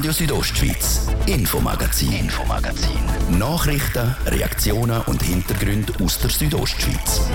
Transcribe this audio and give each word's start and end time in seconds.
Radio 0.00 0.12
Südostschweiz, 0.12 1.08
Infomagazin, 1.26 2.10
Infomagazin. 2.10 3.38
Nachrichten, 3.38 4.16
Reaktionen 4.24 5.02
und 5.02 5.22
Hintergründe 5.22 5.92
aus 6.02 6.18
der 6.18 6.30
Südostschweiz. 6.30 7.28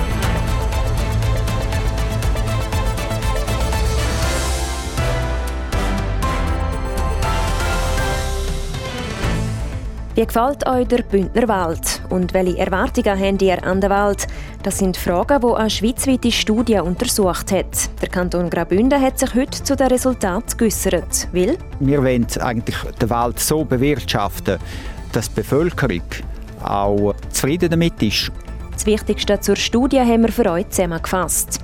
Wie 10.15 10.25
gefällt 10.25 10.65
euch 10.65 10.87
der 10.87 11.03
Bündner 11.03 11.47
Wald? 11.47 12.01
Und 12.09 12.33
welche 12.33 12.57
Erwartungen 12.57 13.19
habt 13.19 13.41
ihr 13.43 13.63
an 13.63 13.79
den 13.79 13.91
Wald? 13.91 14.25
Das 14.65 14.79
sind 14.79 14.97
Fragen, 14.97 15.41
die 15.41 15.53
eine 15.53 15.69
schweizweite 15.69 16.31
Studie 16.31 16.79
untersucht 16.79 17.51
hat. 17.51 17.87
Der 18.01 18.09
Kanton 18.09 18.49
Graubünden 18.49 18.99
hat 18.99 19.19
sich 19.19 19.35
heute 19.35 19.63
zu 19.63 19.75
den 19.75 19.85
Resultaten 19.85 20.57
geäussert. 20.57 21.27
Will? 21.33 21.55
Wir 21.79 22.01
wollen 22.01 22.25
eigentlich 22.39 22.75
den 22.99 23.09
Wald 23.11 23.39
so 23.39 23.63
bewirtschaften, 23.63 24.57
dass 25.11 25.29
die 25.29 25.35
Bevölkerung 25.35 26.01
auch 26.63 27.13
zufrieden 27.29 27.69
damit 27.69 28.01
ist. 28.01 28.31
Das 28.73 28.87
Wichtigste 28.87 29.39
zur 29.39 29.55
Studie 29.55 29.99
haben 29.99 30.23
wir 30.23 30.31
für 30.31 30.49
euch 30.49 30.67
zusammengefasst. 30.69 31.59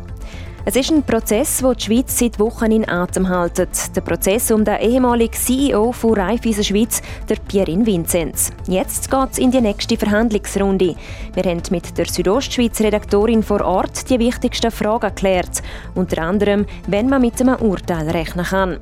Es 0.63 0.75
ist 0.75 0.91
ein 0.91 1.01
Prozess, 1.01 1.57
den 1.57 1.73
die 1.73 1.83
Schweiz 1.83 2.20
seit 2.20 2.38
Wochen 2.38 2.71
in 2.71 2.88
Atem 2.88 3.27
hält. 3.27 3.57
Der 3.57 4.02
Prozess 4.02 4.52
um 4.52 4.63
den 4.63 4.79
ehemaligen 4.79 5.33
CEO 5.33 5.91
von 5.91 6.13
Raiffeisen 6.13 6.63
Schweiz, 6.63 7.02
der 7.27 7.38
Pierin 7.38 7.83
Vinzenz. 7.83 8.52
Jetzt 8.67 9.09
geht 9.09 9.31
es 9.31 9.39
in 9.39 9.49
die 9.49 9.59
nächste 9.59 9.97
Verhandlungsrunde. 9.97 10.95
Wir 11.33 11.43
haben 11.45 11.63
mit 11.71 11.97
der 11.97 12.05
Südostschweiz-Redaktorin 12.05 13.41
vor 13.41 13.61
Ort 13.61 14.07
die 14.11 14.19
wichtigsten 14.19 14.69
Fragen 14.69 15.09
geklärt. 15.09 15.63
Unter 15.95 16.21
anderem, 16.21 16.67
wenn 16.85 17.09
man 17.09 17.23
mit 17.23 17.41
einem 17.41 17.55
Urteil 17.55 18.07
rechnen 18.11 18.45
kann. 18.45 18.77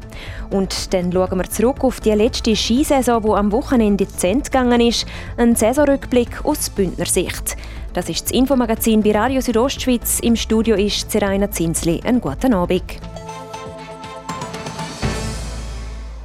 Und 0.49 0.93
dann 0.93 1.13
schauen 1.13 1.37
wir 1.37 1.49
zurück 1.49 1.85
auf 1.85 2.01
die 2.01 2.11
letzte 2.11 2.57
Skisaison, 2.57 3.23
die 3.23 3.29
am 3.29 3.53
Wochenende 3.53 4.05
Ende 4.21 4.43
gegangen 4.43 4.81
ist. 4.81 5.05
Ein 5.37 5.55
Saisonrückblick 5.55 6.43
aus 6.43 6.69
Bündner 6.71 7.05
Sicht. 7.05 7.55
Das 7.93 8.07
ist 8.07 8.25
das 8.25 8.31
Infomagazin 8.31 9.01
bei 9.01 9.11
Radio 9.11 9.41
Südostschweiz. 9.41 10.19
Im 10.19 10.35
Studio 10.35 10.75
ist 10.75 11.09
Zeraina 11.09 11.49
Zinsli. 11.49 11.99
Einen 12.03 12.21
guten 12.21 12.53
Abend. 12.53 12.83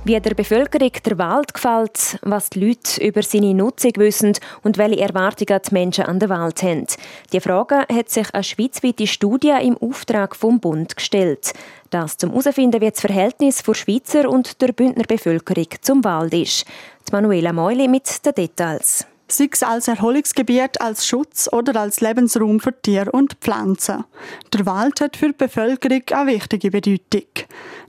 Wie 0.04 0.20
der 0.20 0.34
Bevölkerung 0.34 0.90
der 1.02 1.16
Wald 1.16 1.54
gefällt, 1.54 2.18
was 2.20 2.50
die 2.50 2.66
Leute 2.66 3.02
über 3.02 3.22
seine 3.22 3.54
Nutzung 3.54 3.92
wissen 3.96 4.34
und 4.62 4.76
welche 4.76 5.00
Erwartungen 5.00 5.58
die 5.66 5.72
Menschen 5.72 6.04
an 6.04 6.18
den 6.18 6.28
Wald 6.28 6.62
haben. 6.62 6.86
Die 7.32 7.40
Frage 7.40 7.86
hat 7.90 8.10
sich 8.10 8.34
eine 8.34 8.44
schweizweite 8.44 9.06
Studie 9.06 9.54
im 9.62 9.78
Auftrag 9.78 10.36
vom 10.36 10.60
Bund 10.60 10.94
gestellt. 10.94 11.54
Das 11.88 12.18
zum 12.18 12.32
herausfinden, 12.32 12.82
wie 12.82 12.90
das 12.90 13.00
Verhältnis 13.00 13.62
der 13.62 13.72
Schweizer 13.72 14.28
und 14.28 14.60
der 14.60 14.72
Bündner 14.72 15.04
Bevölkerung 15.04 15.68
zum 15.80 16.04
Wald 16.04 16.34
ist. 16.34 16.66
Die 17.08 17.12
Manuela 17.12 17.54
Meuli 17.54 17.88
mit 17.88 18.26
den 18.26 18.34
Details 18.34 19.06
sei 19.28 19.48
es 19.50 19.62
als 19.62 19.88
Erholungsgebiet, 19.88 20.80
als 20.80 21.06
Schutz 21.06 21.48
oder 21.50 21.80
als 21.80 22.00
Lebensraum 22.00 22.60
für 22.60 22.80
Tiere 22.80 23.10
und 23.10 23.34
Pflanzen. 23.40 24.04
Der 24.52 24.66
Wald 24.66 25.00
hat 25.00 25.16
für 25.16 25.28
die 25.28 25.32
Bevölkerung 25.32 26.02
eine 26.12 26.32
wichtige 26.32 26.70
Bedeutung. 26.70 27.28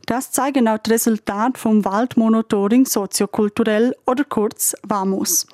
Das 0.05 0.31
zeigen 0.31 0.67
auch 0.67 0.77
die 0.77 0.91
Resultate 0.91 1.59
vom 1.59 1.83
Waldmonitoring 1.83 2.85
soziokulturell 2.85 3.95
oder 4.05 4.23
kurz 4.23 4.75
WAMUS. 4.83 5.47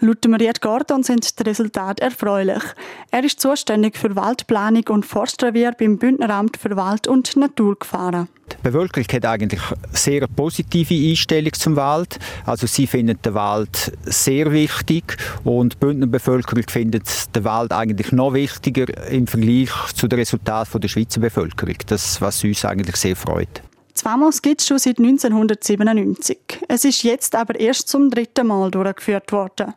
Laut 0.00 0.26
Mariette 0.26 0.60
Gordon 0.60 1.02
sind 1.02 1.38
die 1.38 1.42
Resultate 1.42 2.02
erfreulich. 2.02 2.62
Er 3.10 3.22
ist 3.22 3.40
zuständig 3.40 3.98
für 3.98 4.16
Waldplanung 4.16 4.84
und 4.88 5.04
Forstrevier 5.04 5.72
beim 5.72 5.98
Bündneramt 5.98 6.56
für 6.56 6.74
Wald- 6.76 7.06
und 7.06 7.36
Naturgefahren. 7.36 8.28
Bevölkerung 8.72 9.06
hat 9.12 9.24
eigentlich 9.24 9.60
sehr 9.92 10.26
positive 10.26 10.94
Einstellung 10.94 11.52
zum 11.54 11.76
Wald. 11.76 12.18
Also 12.46 12.66
sie 12.66 12.86
finden 12.86 13.18
den 13.22 13.34
Wald 13.34 13.92
sehr 14.04 14.52
wichtig 14.52 15.16
und 15.44 15.74
die 15.74 15.76
Bündner 15.78 16.06
Bevölkerung 16.06 16.64
findet 16.68 17.34
den 17.34 17.44
Wald 17.44 17.72
eigentlich 17.72 18.12
noch 18.12 18.34
wichtiger 18.34 18.86
im 19.08 19.26
Vergleich 19.26 19.70
zu 19.94 20.08
den 20.08 20.18
Resultaten 20.18 20.80
der 20.80 20.88
Schweizer 20.88 21.20
Bevölkerung. 21.20 21.76
Das, 21.86 22.20
was 22.20 22.44
uns 22.44 22.64
eigentlich 22.64 22.96
sehr 22.96 23.16
freut. 23.16 23.62
Zwamos 23.98 24.42
gibt 24.42 24.60
es 24.60 24.68
schon 24.68 24.78
seit 24.78 25.00
1997. 25.00 26.38
Es 26.68 26.84
ist 26.84 27.02
jetzt 27.02 27.34
aber 27.34 27.58
erst 27.58 27.88
zum 27.88 28.10
dritten 28.10 28.46
Mal 28.46 28.70
durchgeführt 28.70 29.32
worden. 29.32 29.74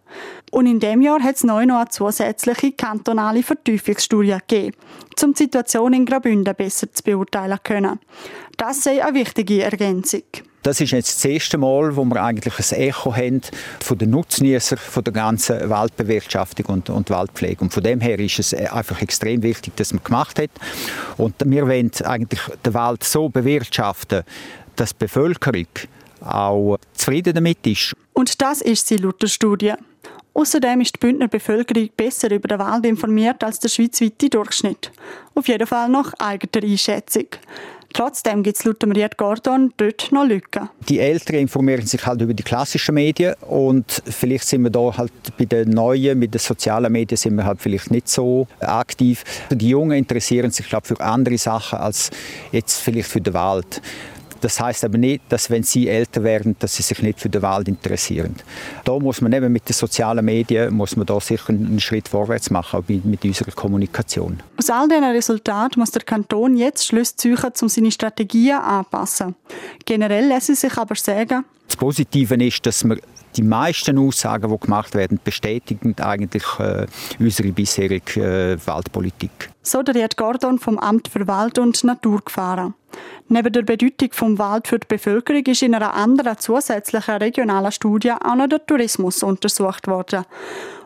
Und 0.52 0.68
in 0.68 0.80
dem 0.80 1.02
Jahr 1.02 1.24
hat 1.24 1.38
es 1.38 1.44
neu 1.44 1.66
noch 1.66 1.80
eine 1.80 1.90
zusätzliche 1.90 2.74
kantonale 2.74 3.42
Vertiefungsstudie 3.42 4.38
gegeben, 4.48 4.78
um 5.24 5.34
die 5.34 5.38
Situation 5.40 5.94
in 5.94 6.06
Graubünden 6.06 6.54
besser 6.54 6.94
zu 6.94 7.02
beurteilen 7.02 7.58
können. 7.64 8.00
Das 8.62 8.84
sei 8.84 9.04
eine 9.04 9.18
wichtige 9.18 9.64
Ergänzung. 9.64 10.22
Das 10.62 10.80
ist 10.80 10.92
jetzt 10.92 11.16
das 11.16 11.26
erste 11.26 11.58
Mal, 11.58 11.96
wo 11.96 12.06
wir 12.06 12.22
eigentlich 12.22 12.54
ein 12.60 12.80
Echo 12.80 13.16
haben 13.16 13.42
von 13.80 13.98
den 13.98 14.12
Nutznießern 14.12 14.78
von 14.78 15.04
der 15.04 15.14
ganzen 15.14 15.68
Waldbewirtschaftung 15.68 16.68
und, 16.68 16.90
und 16.92 17.10
Waldpflege. 17.10 17.60
Und 17.60 17.74
von 17.74 17.82
dem 17.82 18.02
her 18.02 18.20
ist 18.20 18.38
es 18.38 18.54
einfach 18.54 19.02
extrem 19.02 19.42
wichtig, 19.42 19.76
dass 19.78 19.94
man 19.94 20.04
gemacht 20.04 20.38
hat. 20.38 20.52
Und 21.18 21.34
wir 21.44 21.68
wollen 21.68 21.90
eigentlich 22.04 22.42
den 22.64 22.74
Wald 22.76 23.04
so 23.04 23.30
bewirtschaften, 23.30 24.22
dass 24.76 24.92
die 24.92 25.06
Bevölkerung 25.06 25.66
auch 26.24 26.78
zufrieden 26.94 27.34
damit 27.34 27.66
ist. 27.66 27.96
Und 28.14 28.44
das 28.44 28.62
ist 28.62 28.88
sie 28.88 28.98
laut 28.98 29.24
der 29.24 29.28
Studie. 29.28 29.74
Außerdem 30.34 30.82
ist 30.82 30.96
die 30.96 31.00
Bündner 31.00 31.28
Bevölkerung 31.28 31.90
besser 31.96 32.32
über 32.32 32.48
den 32.48 32.60
Wald 32.60 32.86
informiert 32.86 33.44
als 33.44 33.60
der 33.60 33.70
schweizweite 33.70 34.30
Durchschnitt. 34.30 34.92
Auf 35.36 35.48
jeden 35.48 35.68
Fall 35.68 35.90
nach 35.90 36.14
eigener 36.20 36.64
Einschätzung. 36.64 37.26
Trotzdem 37.94 38.42
gibt 38.42 38.58
es 38.58 38.64
laut 38.64 38.86
Mariette 38.86 39.18
Gordon 39.18 39.74
dort 39.76 40.12
noch 40.12 40.26
Lücken. 40.26 40.70
Die 40.88 41.00
Älteren 41.00 41.42
informieren 41.42 41.86
sich 41.86 42.06
halt 42.06 42.22
über 42.22 42.34
die 42.34 42.44
klassischen 42.44 42.96
Medien 42.96 43.36
und 43.42 44.02
vielleicht 44.06 44.48
sind 44.48 44.64
wir 44.64 44.70
da 44.70 44.96
halt 44.98 45.12
bei 45.38 45.46
den 45.46 45.72
neuen, 45.72 46.18
mit 46.18 46.34
den 46.34 46.40
sozialen 46.40 46.92
Medien 46.92 47.18
sind 47.18 47.36
wir 47.36 47.44
halt 47.44 47.62
vielleicht 47.62 47.92
nicht 47.92 48.08
so 48.08 48.48
aktiv. 48.62 49.24
Die 49.52 49.70
Jungen 49.70 49.98
interessieren 49.98 50.52
sich 50.52 50.70
glaube 50.70 50.88
für 50.88 51.00
andere 51.02 51.38
Sachen 51.38 51.80
als 51.80 52.12
jetzt 52.54 52.82
vielleicht 52.82 53.10
für 53.10 53.20
den 53.20 53.34
Wald. 53.34 53.82
Das 54.42 54.60
heißt 54.60 54.84
aber 54.84 54.98
nicht, 54.98 55.22
dass 55.30 55.50
wenn 55.50 55.64
sie 55.64 55.88
älter 55.88 56.24
werden, 56.24 56.56
dass 56.60 56.76
sie 56.76 56.84
sich 56.84 57.02
nicht 57.02 57.20
für 57.20 57.30
den 57.30 57.42
Wald 57.44 57.68
interessieren. 57.68 58.36
Da 58.84 58.98
muss 58.98 59.22
man 59.22 59.32
eben 59.34 59.54
mit 59.54 59.70
den 59.70 59.74
sozialen 59.74 60.26
Medien 60.26 60.74
muss 60.74 60.96
man 60.96 61.06
da 61.06 61.20
sicher 61.20 61.50
einen 61.50 61.80
Schritt 61.80 62.08
vorwärts 62.08 62.50
machen, 62.50 62.80
auch 62.80 63.04
mit 63.06 63.24
unserer 63.24 63.52
Kommunikation. 63.52 64.42
Aus 64.58 64.70
all 64.70 64.88
diesen 64.88 65.04
Resultaten 65.04 65.80
muss 65.80 65.92
der 65.92 66.04
Kanton 66.04 66.58
jetzt 66.58 66.88
Schlüsse 66.88 67.16
ziehen, 67.16 67.38
um 67.62 67.70
seine 67.70 67.92
Strategien 67.92 68.58
anzupassen. 68.58 69.36
Generell 69.86 70.28
lassen 70.28 70.56
sich 70.56 70.76
aber 70.78 70.96
sagen, 70.96 71.46
das 71.68 71.78
Positive 71.78 72.36
ist, 72.36 72.66
dass 72.66 72.84
wir 72.84 72.98
die 73.36 73.44
meisten 73.44 73.98
Aussagen, 73.98 74.52
die 74.52 74.60
gemacht 74.60 74.94
werden, 74.96 75.20
bestätigen 75.24 75.96
eigentlich 76.00 76.44
äh, 76.60 76.86
unsere 77.20 77.52
bisherige 77.52 78.22
äh, 78.22 78.68
Waldpolitik. 78.68 79.50
So 79.64 79.84
der 79.84 80.08
Gordon 80.16 80.60
vom 80.60 80.78
Amt 80.78 81.08
für 81.08 81.28
Wald- 81.28 81.60
und 81.60 81.84
Naturgefahren. 81.84 82.74
Neben 83.30 83.54
der 83.54 83.62
Bedeutung 83.62 84.10
vom 84.12 84.38
Wald 84.40 84.68
für 84.68 84.80
die 84.80 84.88
Bevölkerung 84.88 85.46
ist 85.46 85.62
in 85.62 85.76
einer 85.76 85.94
anderen 85.94 86.38
zusätzlichen 86.38 87.16
regionalen 87.16 87.72
Studie 87.72 88.12
auch 88.12 88.36
noch 88.36 88.48
der 88.48 88.66
Tourismus 88.66 89.24
untersucht 89.24 89.88
worden. 89.88 90.26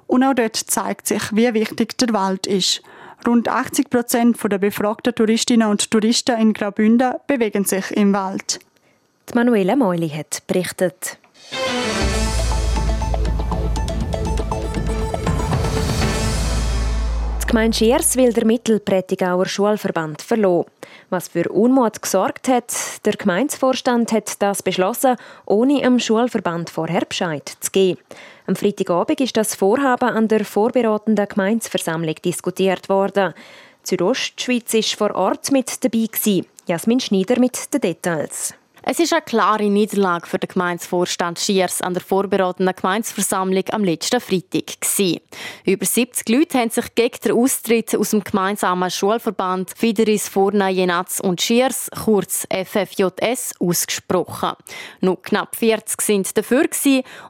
Und 0.07 0.23
auch 0.23 0.35
dort 0.35 0.55
zeigt 0.55 1.07
sich, 1.07 1.23
wie 1.31 1.53
wichtig 1.53 1.97
der 1.97 2.13
Wald 2.13 2.45
ist. 2.45 2.83
Rund 3.27 3.47
80 3.47 3.89
Prozent 3.89 4.37
der 4.43 4.59
befragten 4.59 5.15
Touristinnen 5.15 5.67
und 5.67 5.89
Touristen 5.89 6.39
in 6.39 6.53
Graubünden 6.53 7.15
bewegen 7.25 7.65
sich 7.65 7.89
im 7.91 8.13
Wald. 8.13 8.59
Die 9.29 9.33
Manuela 9.33 9.75
Meuli 9.75 10.09
hat 10.09 10.43
berichtet. 10.45 11.17
Gemeinde 17.55 17.77
Schiers 17.77 18.17
will 18.17 18.33
der 18.33 18.45
Mittelprätigauer 18.45 19.45
Schulverband 19.45 20.21
verloren. 20.21 20.69
Was 21.09 21.29
für 21.29 21.47
Unmut 21.47 22.01
gesorgt 22.01 22.49
hat, 22.49 22.73
der 23.05 23.13
Gemeindevorstand 23.13 24.11
hat 24.11 24.41
das 24.41 24.61
beschlossen, 24.61 25.15
ohne 25.45 25.79
dem 25.79 25.97
Schulverband 25.97 26.69
vorher 26.69 27.05
Bescheid 27.05 27.49
zu 27.61 27.71
geben. 27.71 28.01
Am 28.45 28.57
Freitagabend 28.57 29.21
ist 29.21 29.37
das 29.37 29.55
Vorhaben 29.55 30.09
an 30.09 30.27
der 30.27 30.43
vorbereitenden 30.43 31.29
Gemeindeversammlung 31.29 32.15
diskutiert 32.15 32.89
worden. 32.89 33.33
Die 33.85 33.89
Südostschweiz 33.91 34.73
war 34.73 35.07
vor 35.07 35.15
Ort 35.15 35.49
mit 35.53 35.81
dabei. 35.81 36.09
Jasmin 36.67 36.99
Schneider 36.99 37.39
mit 37.39 37.73
den 37.73 37.79
Details. 37.79 38.53
Es 38.87 38.99
ist 38.99 39.13
eine 39.13 39.23
klare 39.23 39.67
Niederlage 39.67 40.27
für 40.27 40.37
den 40.37 40.47
Gemeindevorstand 40.47 41.39
Schiers 41.39 41.81
an 41.81 41.95
der 41.95 42.03
vorbereitenden 42.03 42.75
Gemeindeversammlung 42.75 43.63
am 43.71 43.83
letzten 43.83 44.21
Freitag. 44.21 44.77
Über 45.65 45.85
70 45.87 46.29
Leute 46.29 46.59
haben 46.59 46.69
sich 46.69 46.93
gegen 46.93 47.17
den 47.23 47.31
Austritt 47.31 47.95
aus 47.95 48.11
dem 48.11 48.23
gemeinsamen 48.23 48.91
Schulverband 48.91 49.73
Fideris 49.75 50.29
Forna 50.29 50.69
Jenatz 50.69 51.19
und 51.19 51.41
Schiers, 51.41 51.89
kurz 52.03 52.47
FFJS, 52.53 53.55
ausgesprochen. 53.59 54.53
Nur 55.01 55.19
knapp 55.19 55.55
40 55.55 56.01
sind 56.01 56.37
dafür 56.37 56.65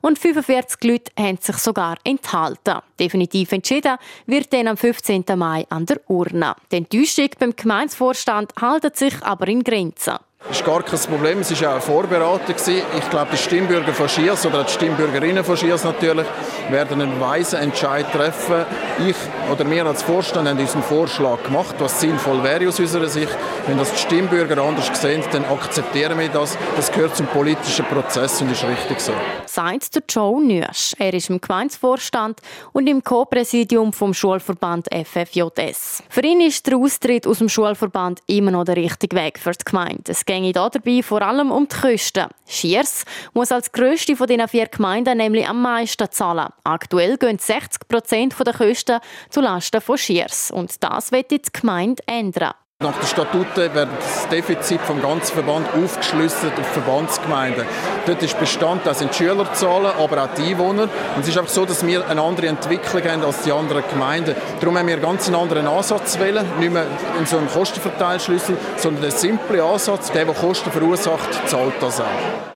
und 0.02 0.20
45 0.20 0.84
Leute 0.84 1.12
haben 1.18 1.38
sich 1.40 1.56
sogar 1.56 1.96
enthalten. 2.04 2.82
Definitiv 3.00 3.54
entschieden 3.54 3.96
wird 4.26 4.52
dann 4.52 4.68
am 4.68 4.76
15. 4.76 5.24
Mai 5.38 5.66
an 5.70 5.86
der 5.86 6.02
Urne. 6.10 6.54
Die 6.70 6.76
Enttäuschung 6.76 7.30
beim 7.40 7.56
Gemeindevorstand 7.56 8.52
hält 8.60 8.98
sich 8.98 9.24
aber 9.24 9.48
in 9.48 9.64
Grenzen. 9.64 10.18
Das 10.48 10.60
ist 10.60 10.66
gar 10.66 10.84
kein 10.84 11.00
Problem. 11.00 11.40
Es 11.40 11.60
war 11.60 11.70
auch 11.70 11.74
eine 11.74 11.82
Vorberatung. 11.82 12.56
Ich 12.56 13.10
glaube, 13.10 13.30
die 13.32 13.38
Stimmbürger 13.38 13.94
von 13.94 14.08
Schiers 14.08 14.46
oder 14.46 14.64
die 14.64 14.72
Stimmbürgerinnen 14.72 15.44
von 15.44 15.58
Schiers 15.58 15.84
natürlich 15.84 16.28
werden 16.70 17.02
einen 17.02 17.20
weisen 17.20 17.60
Entscheid 17.60 18.06
treffen. 18.12 18.66
Ich 19.08 19.16
oder 19.52 19.70
wir 19.70 19.86
als 19.86 20.04
Vorstand 20.04 20.48
haben 20.48 20.60
unseren 20.60 20.84
Vorschlag 20.84 21.44
gemacht, 21.44 21.76
was 21.80 22.00
sinnvoll 22.00 22.44
wäre 22.44 22.68
aus 22.68 22.80
unserer 22.80 23.08
Sicht. 23.08 23.36
Wenn 23.66 23.78
das 23.78 23.92
die 23.92 23.98
Stimmbürger 23.98 24.62
anders 24.62 24.90
sehen, 25.02 25.24
dann 25.32 25.46
akzeptieren 25.46 26.20
wir 26.20 26.30
das. 26.30 26.58
Das 26.76 26.92
gehört 26.92 27.16
zum 27.16 27.26
politischen 27.28 27.86
Prozess 27.86 28.40
und 28.42 28.52
ist 28.52 28.64
richtig 28.64 29.00
so. 29.00 29.14
Sagt 29.48 29.96
der 29.96 30.04
Joe 30.08 30.44
Nürsch. 30.44 30.94
Er 31.00 31.14
ist 31.14 31.30
im 31.30 31.42
Gemeindevorstand 31.42 32.40
und 32.72 32.88
im 32.88 33.04
Co-Präsidium 33.04 33.94
vom 33.94 34.14
Schulverband 34.14 34.88
FFJS. 34.94 36.04
Für 36.10 36.22
ihn 36.22 36.42
ist 36.42 36.68
der 36.68 36.78
Austritt 36.78 37.26
aus 37.26 37.40
dem 37.40 37.50
Schulverband 37.50 38.22
immer 38.28 38.52
noch 38.52 38.66
der 38.66 38.76
richtige 38.76 39.16
Weg 39.16 39.40
für 39.40 39.52
die 39.52 39.66
Gemeinde. 39.66 40.12
Es 40.12 40.24
ginge 40.36 40.54
dabei 40.54 41.02
vor 41.02 41.22
allem 41.22 41.52
um 41.52 41.68
die 41.68 41.76
Kosten. 41.76 42.28
Schiers 42.48 43.06
muss 43.34 43.52
als 43.52 43.72
grösste 43.72 44.16
von 44.16 44.28
diesen 44.28 44.48
vier 44.48 44.68
Gemeinden 44.68 45.18
nämlich 45.18 45.48
am 45.48 45.62
meisten 45.62 46.12
zahlen. 46.12 46.50
Aktuell 46.64 47.18
gehen 47.18 47.40
60 47.40 47.88
Prozent 47.88 48.36
der 48.40 48.54
Kosten 48.54 49.00
zulasten 49.30 49.82
von 49.82 49.98
Schiers. 49.98 50.52
Und 50.52 50.84
das 50.84 51.12
wird 51.12 51.32
die 51.32 51.42
Gemeinde 51.52 52.04
ändern. 52.08 52.54
Nach 52.84 52.92
den 52.92 53.08
Statuten 53.08 53.74
wird 53.74 53.88
das 54.02 54.28
Defizit 54.28 54.82
vom 54.82 55.02
ganzen 55.02 55.34
Verband 55.34 55.66
aufgeschlüsselt 55.82 56.52
auf 56.60 56.68
Verbandsgemeinden. 56.74 57.64
Dort 58.06 58.22
ist 58.22 58.38
Bestand, 58.38 58.86
das 58.86 59.00
sind 59.00 59.12
die 59.14 59.24
Schülerzahlen, 59.24 59.94
aber 59.98 60.26
auch 60.26 60.34
die 60.36 60.50
Einwohner. 60.50 60.90
Und 61.16 61.22
es 61.22 61.30
ist 61.30 61.38
einfach 61.38 61.54
so, 61.54 61.66
dass 61.66 61.88
wir 61.88 62.06
eine 62.06 62.22
andere 62.22 62.48
Entwicklung 62.48 63.02
haben 63.04 63.24
als 63.24 63.44
die 63.44 63.54
anderen 63.54 63.82
Gemeinden. 63.90 64.36
Darum 64.60 64.78
haben 64.78 64.88
wir 64.88 64.96
einen 64.96 65.04
ganz 65.04 65.32
anderen 65.32 65.68
Ansatz 65.68 66.20
wählen, 66.20 66.46
nicht 66.60 66.74
mehr 66.74 66.86
in 67.18 67.26
so 67.26 67.38
einem 67.38 67.48
Kostenverteilschlüssel, 67.48 68.58
sondern 68.76 69.04
einen 69.04 69.14
simplen 69.14 69.62
Ansatz. 69.62 70.12
Der, 70.12 70.26
der 70.26 70.36
Kosten 70.36 70.70
verursacht, 70.70 71.48
zahlt 71.48 71.76
das 71.80 72.02
auch. 72.02 72.06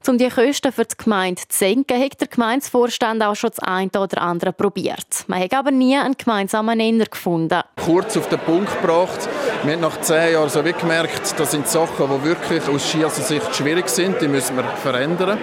Um 0.07 0.17
die 0.17 0.29
Kosten 0.29 0.71
für 0.71 0.85
die 0.85 0.97
Gemeinde 0.97 1.41
zu 1.47 1.57
senken, 1.57 2.01
hat 2.01 2.19
der 2.19 2.27
Gemeindevorstand 2.27 3.21
auch 3.21 3.35
schon 3.35 3.51
das 3.51 3.59
eine 3.59 3.91
oder 3.91 4.21
andere 4.21 4.51
probiert. 4.53 5.25
Man 5.27 5.39
hat 5.39 5.53
aber 5.53 5.71
nie 5.71 5.95
einen 5.95 6.17
gemeinsamen 6.17 6.77
Nenner 6.77 7.05
gefunden. 7.05 7.61
Kurz 7.85 8.17
auf 8.17 8.27
den 8.27 8.39
Punkt 8.39 8.81
gebracht. 8.81 9.29
Wir 9.63 9.73
haben 9.73 9.81
nach 9.81 10.01
zehn 10.09 10.33
Jahren 10.33 10.49
so 10.49 10.63
gemerkt, 10.63 11.39
das 11.39 11.51
sind 11.51 11.67
Sachen, 11.67 12.09
die 12.09 12.23
wirklich 12.23 12.67
aus 12.67 12.89
Schierser 12.89 13.21
Sicht 13.21 13.55
schwierig 13.55 13.87
sind. 13.87 14.19
Die 14.19 14.27
müssen 14.27 14.57
wir 14.57 14.63
verändern. 14.63 15.37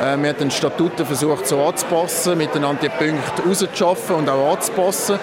Äh, 0.00 0.16
wir 0.16 0.30
haben 0.30 0.38
den 0.38 0.50
Statuten 0.50 1.04
versucht 1.04 1.46
so 1.46 1.62
anzupassen, 1.62 2.38
miteinander 2.38 2.80
die 2.80 2.88
Punkte 2.88 3.42
rauszuschaffen 3.46 4.16
und 4.16 4.30
auch 4.30 4.54
anzupassen. 4.54 5.18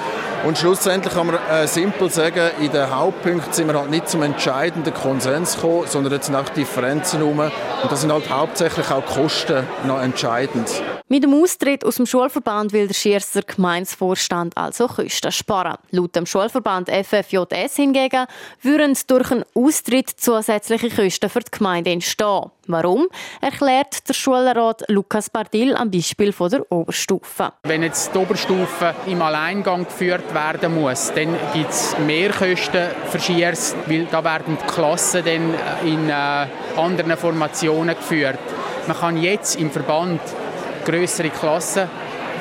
Und 0.46 0.60
schlussendlich 0.60 1.12
kann 1.12 1.26
man 1.26 1.40
äh, 1.50 1.66
simpel 1.66 2.12
sagen, 2.12 2.52
in 2.62 2.72
den 2.72 2.96
Hauptpunkten 2.96 3.52
sind 3.52 3.68
wir 3.68 3.80
halt 3.80 3.90
nicht 3.90 4.08
zum 4.08 4.22
entscheidenden 4.22 4.94
Konsens 4.94 5.56
gekommen, 5.56 5.88
sondern 5.88 6.14
jetzt 6.14 6.28
sind 6.28 6.36
auch 6.36 6.50
Differenzen 6.50 7.18
herum. 7.18 7.40
Und 7.40 7.92
das 7.92 8.02
sind 8.02 8.14
halt 8.14 8.30
hauptsächlich 8.30 8.92
auch 8.92 9.04
Kosten 9.04 9.66
noch 9.88 10.00
entscheidend. 10.00 10.70
Mit 11.08 11.24
dem 11.24 11.34
Austritt 11.36 11.86
aus 11.86 11.98
dem 11.98 12.08
Schulverband 12.08 12.74
will 12.74 12.88
der 12.88 12.94
Schierser 12.96 13.44
Gemeinsvorstand 13.44 14.58
also 14.58 14.88
Kosten 14.88 15.31
sparen. 15.31 15.78
Laut 15.92 16.16
dem 16.16 16.26
Schulverband 16.26 16.90
FFJS 16.90 17.76
hingegen 17.76 18.26
würden 18.77 18.98
durch 19.07 19.31
einen 19.31 19.45
Austritt 19.54 20.10
zusätzliche 20.10 20.89
Kosten 20.89 21.30
für 21.30 21.39
die 21.39 21.51
Gemeinde 21.51 21.92
entstehen. 21.92 22.51
Warum? 22.68 23.07
Erklärt 23.42 24.07
der 24.07 24.13
Schulrat 24.13 24.83
Lukas 24.88 25.30
Bardil 25.30 25.75
am 25.75 25.92
Beispiel 25.92 26.33
von 26.33 26.50
der 26.50 26.72
Oberstufe. 26.72 27.54
Wenn 27.63 27.83
jetzt 27.83 28.13
die 28.13 28.18
Oberstufe 28.18 28.95
im 29.07 29.22
Alleingang 29.22 29.86
geführt 29.86 30.33
werden 30.33 30.75
muss, 30.81 31.12
dann 31.13 31.38
gibt 31.54 31.69
es 31.69 31.95
mehr 32.00 32.31
Kosten 32.31 32.89
für 33.10 33.19
Schiers, 33.19 33.75
weil 33.86 34.06
da 34.06 34.24
werden 34.24 34.57
die 34.62 34.68
Klassen 34.68 35.24
dann 35.24 35.54
in 35.86 36.10
äh, 36.10 36.48
anderen 36.78 37.18
Formationen 37.18 37.95
geführt. 37.95 38.39
Man 38.88 38.98
kann 38.98 39.18
jetzt 39.18 39.60
im 39.60 39.71
Verband 39.71 40.21
größere 40.86 41.30
Klassen 41.30 41.88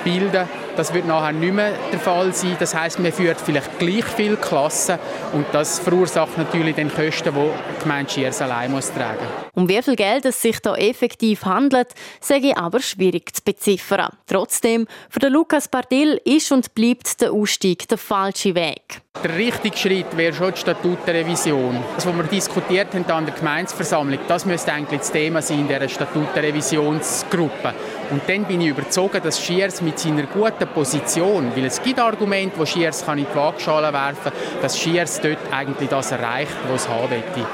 bilden. 0.05 0.49
Das 0.77 0.93
wird 0.93 1.07
nachher 1.07 1.33
nicht 1.33 1.55
mehr 1.55 1.73
der 1.93 2.01
Fall 2.01 2.33
sein. 2.33 2.57
Das 2.59 2.75
heißt, 2.75 2.99
man 2.99 3.13
führt 3.13 3.41
vielleicht 3.41 3.79
gleich 3.79 4.05
viele 4.05 4.37
Klassen 4.37 4.99
und 5.35 5.47
das 5.53 5.81
verursacht 5.81 6.39
natürlich 6.39 6.77
den 6.77 6.93
Kosten, 6.93 7.35
die 7.35 7.51
die 7.75 7.83
Gemeinde 7.83 8.11
Schiers 8.11 8.41
allein 8.41 8.71
muss 8.71 8.93
tragen 8.93 9.27
Um 9.55 9.69
wie 9.69 9.83
viel 9.83 9.97
Geld 9.97 10.25
es 10.25 10.41
sich 10.41 10.61
da 10.61 10.75
effektiv 10.77 11.45
handelt, 11.45 11.89
sage 12.21 12.49
ich 12.49 12.57
aber 12.57 12.81
schwierig 12.81 13.35
zu 13.35 13.43
beziffern. 13.43 14.11
Trotzdem, 14.27 14.87
für 15.11 15.19
den 15.19 15.33
Lukas 15.33 15.69
Bardil 15.69 16.21
ist 16.25 16.53
und 16.53 16.75
bleibt 16.75 17.21
der 17.21 17.33
Ausstieg 17.33 17.89
der 17.89 17.99
falsche 17.99 18.55
Weg. 18.55 19.03
Der 19.23 19.37
richtige 19.37 19.77
Schritt 19.77 20.17
wäre 20.17 20.35
schon 20.35 20.53
die 20.53 20.61
Statutenrevision. 20.61 21.83
Das, 21.95 22.05
was 22.05 22.17
wir 22.17 22.25
diskutiert 22.25 22.93
haben 22.95 23.09
an 23.11 23.27
der 23.27 23.35
Gemeinsversammlung, 23.35 24.19
das 24.27 24.45
müsste 24.45 24.73
eigentlich 24.73 25.01
das 25.01 25.13
Thema 25.13 25.41
sein 25.41 25.61
in 25.61 25.69
dieser 25.69 25.89
Statutenrevisionsgruppe. 25.89 27.75
Und 28.11 28.23
dann 28.27 28.45
bin 28.45 28.61
ich 28.61 28.69
überzeugt, 28.69 29.25
dass 29.25 29.41
Schiers 29.41 29.81
mit 29.83 30.01
seiner 30.01 30.25
guten 30.25 30.67
Position, 30.67 31.53
weil 31.55 31.65
es 31.67 31.81
gibt 31.81 32.01
Argumente, 32.01 32.59
wo 32.59 32.67
Schiers 32.67 33.07
kann 33.07 33.19
in 33.19 33.27
die 33.31 33.37
Waagschale 33.37 33.93
werfen 33.93 34.25
kann, 34.25 34.33
dass 34.61 34.79
Schiers 34.79 35.21
dort 35.25 35.53
eigentlich 35.53 35.89
das 35.89 36.13
erreicht, 36.13 36.53
was 36.69 36.83
es 36.83 36.89
haben 36.89 37.11
möchte. 37.11 37.47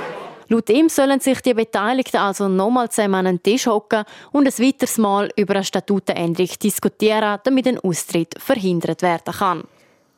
Laut 0.48 0.68
ihm 0.68 0.88
sollen 0.88 1.20
sich 1.20 1.40
die 1.42 1.54
Beteiligten 1.54 2.16
also 2.16 2.48
nochmal 2.48 2.90
zusammen 2.90 3.14
an 3.14 3.24
den 3.26 3.42
Tisch 3.42 3.68
hocken 3.68 4.04
und 4.32 4.48
ein 4.48 4.66
weiteres 4.66 4.98
Mal 4.98 5.30
über 5.36 5.54
eine 5.54 5.64
Statutenänderung 5.64 6.50
diskutieren, 6.60 7.38
damit 7.44 7.68
ein 7.68 7.78
Austritt 7.78 8.34
verhindert 8.36 9.02
werden 9.02 9.32
kann. 9.32 9.62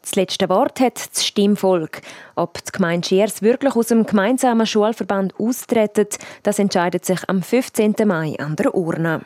Das 0.00 0.14
letzte 0.16 0.48
Wort 0.48 0.80
hat 0.80 1.10
das 1.12 1.26
Stimmvolk. 1.26 2.00
Ob 2.34 2.64
die 2.64 2.72
Gemeinde 2.72 3.06
Schiers 3.06 3.42
wirklich 3.42 3.76
aus 3.76 3.88
dem 3.88 4.06
gemeinsamen 4.06 4.66
Schulverband 4.66 5.38
austreten, 5.38 6.08
das 6.42 6.58
entscheidet 6.58 7.04
sich 7.04 7.20
am 7.28 7.42
15. 7.42 7.94
Mai 8.06 8.34
an 8.38 8.56
der 8.56 8.74
Urne. 8.74 9.20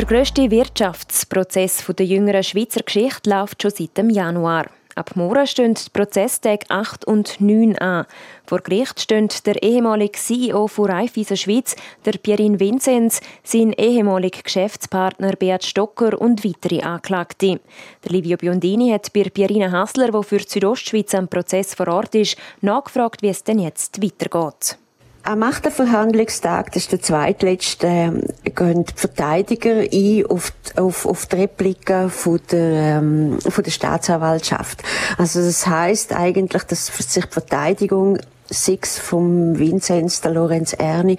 Der 0.00 0.08
grösste 0.08 0.50
Wirtschaftsprozess 0.50 1.84
der 1.86 2.06
jüngeren 2.06 2.42
Schweizer 2.42 2.80
Geschichte 2.80 3.28
läuft 3.28 3.60
schon 3.60 3.70
seit 3.70 3.98
dem 3.98 4.08
Januar. 4.08 4.64
Ab 4.94 5.10
morgen 5.14 5.46
stehen 5.46 5.74
die 5.74 5.90
Prozesstage 5.92 6.64
8 6.70 7.04
und 7.04 7.38
9 7.38 7.76
an. 7.76 8.06
Vor 8.46 8.60
Gericht 8.60 8.98
stehen 8.98 9.28
der 9.44 9.62
ehemalige 9.62 10.18
CEO 10.18 10.68
von 10.68 10.90
Raiffeisen 10.90 11.36
Schweiz, 11.36 11.76
der 12.06 12.12
Pierin 12.12 12.58
Vinzenz, 12.58 13.20
sein 13.44 13.74
ehemaliger 13.74 14.40
Geschäftspartner 14.40 15.32
Beat 15.32 15.66
Stocker 15.66 16.18
und 16.18 16.46
weitere 16.46 16.80
Anklagte. 16.80 17.60
Der 18.02 18.10
Livio 18.10 18.38
Biondini 18.38 18.92
hat 18.92 19.12
bei 19.12 19.24
Pierina 19.24 19.70
Hassler, 19.70 20.12
die 20.12 20.24
für 20.24 20.38
die 20.38 20.48
Südostschweiz 20.48 21.14
am 21.14 21.28
Prozess 21.28 21.74
vor 21.74 21.88
Ort 21.88 22.14
ist, 22.14 22.38
nachgefragt, 22.62 23.20
wie 23.20 23.28
es 23.28 23.44
denn 23.44 23.58
jetzt 23.58 24.02
weitergeht. 24.02 24.78
Am 25.22 25.42
achten 25.42 25.70
Verhandlungstag, 25.70 26.72
das 26.72 26.84
ist 26.84 26.92
der 26.92 27.02
zweitletzte, 27.02 27.86
ähm, 27.86 28.22
gehen 28.44 28.84
die 28.84 28.94
Verteidiger 28.94 29.80
ein 29.80 30.24
auf 30.26 30.52
die, 30.52 30.78
auf, 30.78 31.04
auf 31.04 31.26
die 31.26 31.36
Replika 31.36 32.08
von 32.08 32.40
der, 32.50 32.98
ähm, 32.98 33.38
von 33.40 33.62
der 33.62 33.70
Staatsanwaltschaft. 33.70 34.82
Also 35.18 35.40
das 35.40 35.66
heißt 35.66 36.14
eigentlich, 36.14 36.62
dass 36.64 36.86
sich 36.86 37.26
die 37.26 37.32
Verteidigung 37.32 38.18
sechs 38.48 38.98
vom 38.98 39.58
Vinzenz, 39.58 40.22
der 40.22 40.32
Lorenz 40.32 40.72
Erni, 40.72 41.18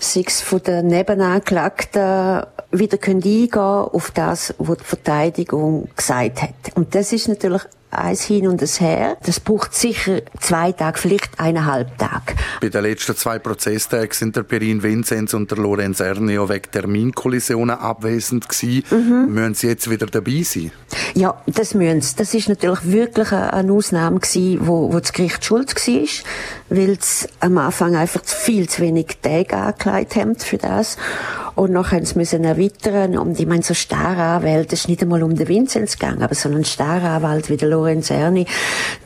sechs 0.00 0.40
von 0.40 0.62
der 0.62 0.82
Nebenanklagten 0.82 2.44
wieder 2.70 2.98
können 2.98 3.22
eingehen 3.22 3.58
auf 3.58 4.10
das, 4.10 4.54
was 4.58 4.78
die 4.78 4.84
Verteidigung 4.84 5.88
gesagt 5.94 6.42
hat. 6.42 6.54
Und 6.74 6.94
das 6.94 7.12
ist 7.12 7.28
natürlich 7.28 7.62
eins 7.90 8.22
hin 8.22 8.46
und 8.46 8.62
das 8.62 8.80
her. 8.80 9.16
Das 9.24 9.40
braucht 9.40 9.74
sicher 9.74 10.20
zwei 10.40 10.72
Tage, 10.72 10.98
vielleicht 10.98 11.38
eineinhalb 11.38 11.96
Tage. 11.98 12.34
Bei 12.60 12.68
den 12.68 12.82
letzten 12.82 13.16
zwei 13.16 13.38
Prozesstagen 13.38 14.12
sind 14.12 14.36
der 14.36 14.42
Perin 14.42 14.82
Vinzenz 14.82 15.34
und 15.34 15.50
der 15.50 15.58
Lorenz 15.58 16.00
Ernio 16.00 16.48
wegen 16.48 16.70
Terminkollisionen 16.70 17.76
abwesend 17.76 18.48
gewesen. 18.48 18.84
Mhm. 18.90 19.34
Müssen 19.34 19.54
sie 19.54 19.68
jetzt 19.68 19.90
wieder 19.90 20.06
dabei 20.06 20.42
sein? 20.42 20.70
Ja, 21.14 21.40
das 21.46 21.74
müssen 21.74 22.00
sie. 22.00 22.16
Das 22.16 22.34
ist 22.34 22.48
natürlich 22.48 22.84
wirklich 22.84 23.32
eine 23.32 23.72
Ausnahme 23.72 24.20
gewesen, 24.20 24.66
wo, 24.66 24.92
wo 24.92 25.00
das 25.00 25.12
Gericht 25.12 25.44
schuld 25.44 25.74
war, 25.74 26.08
weil 26.68 26.90
es 26.90 27.28
am 27.40 27.58
Anfang 27.58 27.96
einfach 27.96 28.24
viel 28.24 28.68
zu 28.68 28.82
wenig 28.82 29.18
Tage 29.22 29.56
angelegt 29.56 30.16
haben 30.16 30.36
für 30.36 30.58
das. 30.58 30.96
Und 31.54 31.72
noch 31.72 31.90
haben 31.90 32.04
sie 32.04 32.16
müssen 32.16 32.44
erweitern. 32.44 33.18
Und 33.18 33.40
ich 33.40 33.46
meine, 33.46 33.64
so 33.64 33.74
Staranwälte, 33.74 34.70
das 34.70 34.80
ist 34.80 34.88
nicht 34.88 35.02
einmal 35.02 35.24
um 35.24 35.34
den 35.34 35.48
Vinzenz 35.48 35.98
gegangen, 35.98 36.22
aber 36.22 36.36
so 36.36 36.48
ein 36.48 36.64
Staranwalt 36.64 37.50
wie 37.50 37.56
der 37.56 37.68
Lorenz 37.78 38.10
Erni, 38.10 38.46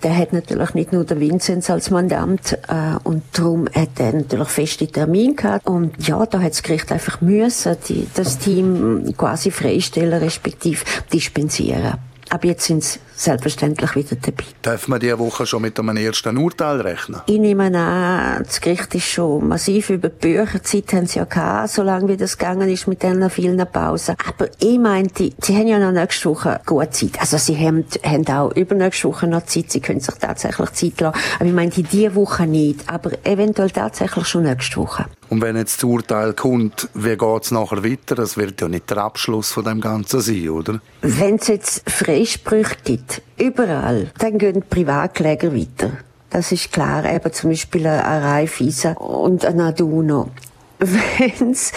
der 0.02 0.16
hat 0.16 0.32
natürlich 0.32 0.74
nicht 0.74 0.92
nur 0.92 1.04
den 1.04 1.20
Vinzenz 1.20 1.68
als 1.68 1.90
Mandant, 1.90 2.58
äh, 2.68 2.96
und 3.04 3.22
darum 3.32 3.68
hat 3.74 3.98
er 3.98 4.14
natürlich 4.14 4.48
feste 4.48 4.86
Termine 4.86 5.34
gehabt. 5.34 5.66
Und 5.66 6.06
ja, 6.06 6.24
da 6.24 6.40
hat 6.40 6.52
das 6.52 6.62
Gericht 6.62 6.90
einfach 6.90 7.20
müssen, 7.20 7.76
die, 7.88 8.06
das 8.14 8.38
Team 8.38 9.14
quasi 9.16 9.50
freistellen, 9.50 10.18
respektive 10.18 10.84
dispensieren. 11.12 11.98
Aber 12.30 12.46
jetzt 12.46 12.64
sind 12.64 12.82
es 12.82 12.98
selbstverständlich 13.22 13.94
wieder 13.94 14.16
dabei. 14.16 14.44
Darf 14.62 14.88
man 14.88 15.00
diese 15.00 15.18
Woche 15.18 15.46
schon 15.46 15.62
mit 15.62 15.78
einem 15.78 15.96
ersten 15.96 16.36
Urteil 16.36 16.80
rechnen? 16.80 17.20
Ich 17.26 17.38
nehme 17.38 17.66
an, 17.76 18.42
das 18.44 18.60
Gericht 18.60 18.94
ist 18.94 19.06
schon 19.06 19.48
massiv 19.48 19.90
über 19.90 20.08
die 20.08 20.32
Bücherzeit 20.32 20.92
haben 20.92 21.06
sie 21.06 21.18
ja 21.18 21.24
gehabt, 21.24 21.70
solange 21.70 22.08
wie 22.08 22.16
das 22.16 22.38
gegangen 22.38 22.68
ist 22.68 22.86
mit 22.86 23.02
diesen 23.02 23.28
vielen 23.30 23.64
Pausen. 23.70 24.16
Aber 24.28 24.48
ich 24.58 24.78
meinte, 24.78 25.30
sie 25.40 25.56
haben 25.56 25.66
ja 25.66 25.78
noch 25.78 25.92
nächste 25.92 26.30
Woche 26.30 26.60
gut 26.66 26.94
Zeit. 26.94 27.20
Also 27.20 27.38
sie 27.38 27.56
haben, 27.56 27.84
haben 28.04 28.26
auch 28.28 28.52
übernächste 28.54 29.08
Woche 29.08 29.26
noch 29.26 29.46
Zeit, 29.46 29.70
sie 29.70 29.80
können 29.80 30.00
sich 30.00 30.14
tatsächlich 30.14 30.70
Zeit 30.72 31.00
lassen. 31.00 31.18
Aber 31.36 31.46
ich 31.46 31.54
meinte, 31.54 31.82
diese 31.82 32.14
Woche 32.14 32.46
nicht, 32.46 32.88
aber 32.88 33.12
eventuell 33.24 33.70
tatsächlich 33.70 34.26
schon 34.26 34.44
nächste 34.44 34.76
Woche. 34.76 35.06
Und 35.32 35.40
wenn 35.40 35.56
jetzt 35.56 35.78
das 35.78 35.84
Urteil 35.84 36.34
kommt, 36.34 36.90
wie 36.92 37.16
geht 37.16 37.42
es 37.42 37.52
nachher 37.52 37.82
weiter? 37.82 38.14
Das 38.14 38.36
wird 38.36 38.60
ja 38.60 38.68
nicht 38.68 38.90
der 38.90 38.98
Abschluss 38.98 39.50
von 39.50 39.64
dem 39.64 39.80
Ganzen 39.80 40.20
sein, 40.20 40.50
oder? 40.50 40.78
Wenn 41.00 41.36
es 41.36 41.46
jetzt 41.46 41.88
Freisprüche 41.90 42.76
gibt, 42.84 43.22
überall, 43.38 44.10
dann 44.18 44.36
gehen 44.36 44.62
Privatkläger 44.68 45.54
weiter. 45.54 45.92
Das 46.28 46.52
ist 46.52 46.70
klar, 46.70 47.10
eben 47.10 47.32
zum 47.32 47.48
Beispiel 47.48 47.86
eine 47.86 48.22
Raiffeisen 48.22 48.94
und 48.98 49.46
ein 49.46 49.58
Aduno. 49.58 50.28
Wenn 50.78 51.52
es 51.52 51.72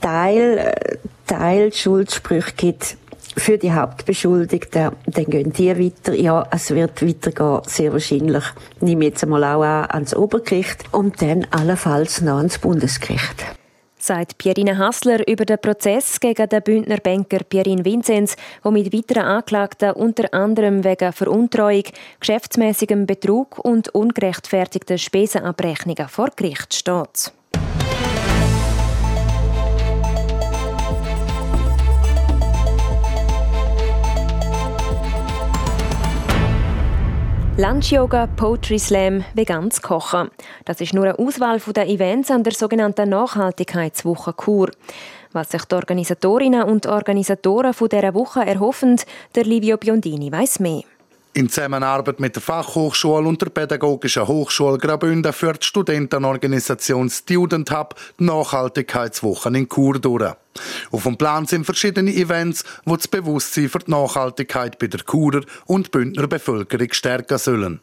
Teil, 0.00 0.72
Teil 1.26 1.72
Schuldsprüche 1.72 2.52
gibt, 2.56 2.96
für 3.36 3.58
die 3.58 3.72
Hauptbeschuldigten, 3.72 4.92
dann 5.06 5.24
gehen 5.24 5.52
die 5.52 5.76
weiter. 5.78 6.14
Ja, 6.14 6.46
es 6.50 6.70
wird 6.70 7.02
weitergehen, 7.02 7.62
sehr 7.66 7.92
wahrscheinlich. 7.92 8.44
Nehme 8.80 9.06
jetzt 9.06 9.22
einmal 9.22 9.44
auch 9.44 9.62
an, 9.62 9.90
ans 9.90 10.14
Obergericht 10.14 10.84
und 10.92 11.20
dann 11.22 11.46
allenfalls 11.50 12.20
noch 12.20 12.38
ans 12.38 12.58
Bundesgericht 12.58 13.44
sagt 14.02 14.38
Pierina 14.38 14.76
Hassler 14.76 15.26
über 15.28 15.44
den 15.44 15.60
Prozess 15.60 16.18
gegen 16.20 16.48
den 16.48 16.62
Bündner 16.62 16.98
Banker 16.98 17.44
Pierin 17.44 17.84
Vinzenz, 17.84 18.36
der 18.64 18.70
mit 18.70 18.92
weiteren 18.92 19.24
Anklagten 19.24 19.92
unter 19.92 20.32
anderem 20.32 20.84
wegen 20.84 21.12
Veruntreuung, 21.12 21.84
geschäftsmäßigem 22.18 23.06
Betrug 23.06 23.58
und 23.58 23.90
ungerechtfertigten 23.90 24.98
Spesenabrechnungen 24.98 26.08
vor 26.08 26.30
Gericht 26.34 26.74
steht. 26.74 27.32
Lunch-Yoga, 37.60 38.26
Poetry 38.26 38.78
Slam, 38.78 39.22
veganes 39.34 39.82
Kochen. 39.82 40.30
Das 40.64 40.80
ist 40.80 40.94
nur 40.94 41.04
eine 41.04 41.18
Auswahl 41.18 41.60
der 41.60 41.90
Events 41.90 42.30
an 42.30 42.42
der 42.42 42.54
sogenannten 42.54 43.10
Nachhaltigkeitswoche 43.10 44.32
Kur. 44.32 44.70
Was 45.32 45.50
sich 45.50 45.66
die 45.66 45.74
Organisatorinnen 45.74 46.62
und 46.62 46.86
Organisatoren 46.86 47.74
von 47.74 47.90
dieser 47.90 48.14
Woche 48.14 48.46
erhoffen, 48.46 48.98
der 49.34 49.44
Livio 49.44 49.76
Biondini 49.76 50.32
weiß 50.32 50.60
mehr. 50.60 50.84
In 51.32 51.48
Zusammenarbeit 51.48 52.18
mit 52.18 52.34
der 52.34 52.42
Fachhochschule 52.42 53.28
und 53.28 53.40
der 53.40 53.50
Pädagogischen 53.50 54.26
Hochschule 54.26 54.78
Graubünden 54.78 55.32
führt 55.32 55.62
die 55.62 55.66
Studentenorganisation 55.68 57.08
Student 57.08 57.70
Hub 57.70 57.94
die 58.18 58.24
Nachhaltigkeitswochen 58.24 59.54
in 59.54 59.68
Chur 59.68 60.00
durch. 60.00 60.34
Auf 60.90 61.04
dem 61.04 61.16
Plan 61.16 61.46
sind 61.46 61.64
verschiedene 61.64 62.12
Events, 62.12 62.64
die 62.84 62.96
das 62.96 63.06
Bewusstsein 63.06 63.68
für 63.68 63.78
die 63.78 63.92
Nachhaltigkeit 63.92 64.76
bei 64.80 64.88
der 64.88 65.04
Churer 65.08 65.42
und 65.66 65.92
Bündner 65.92 66.26
Bevölkerung 66.26 66.92
stärken 66.92 67.38
sollen. 67.38 67.80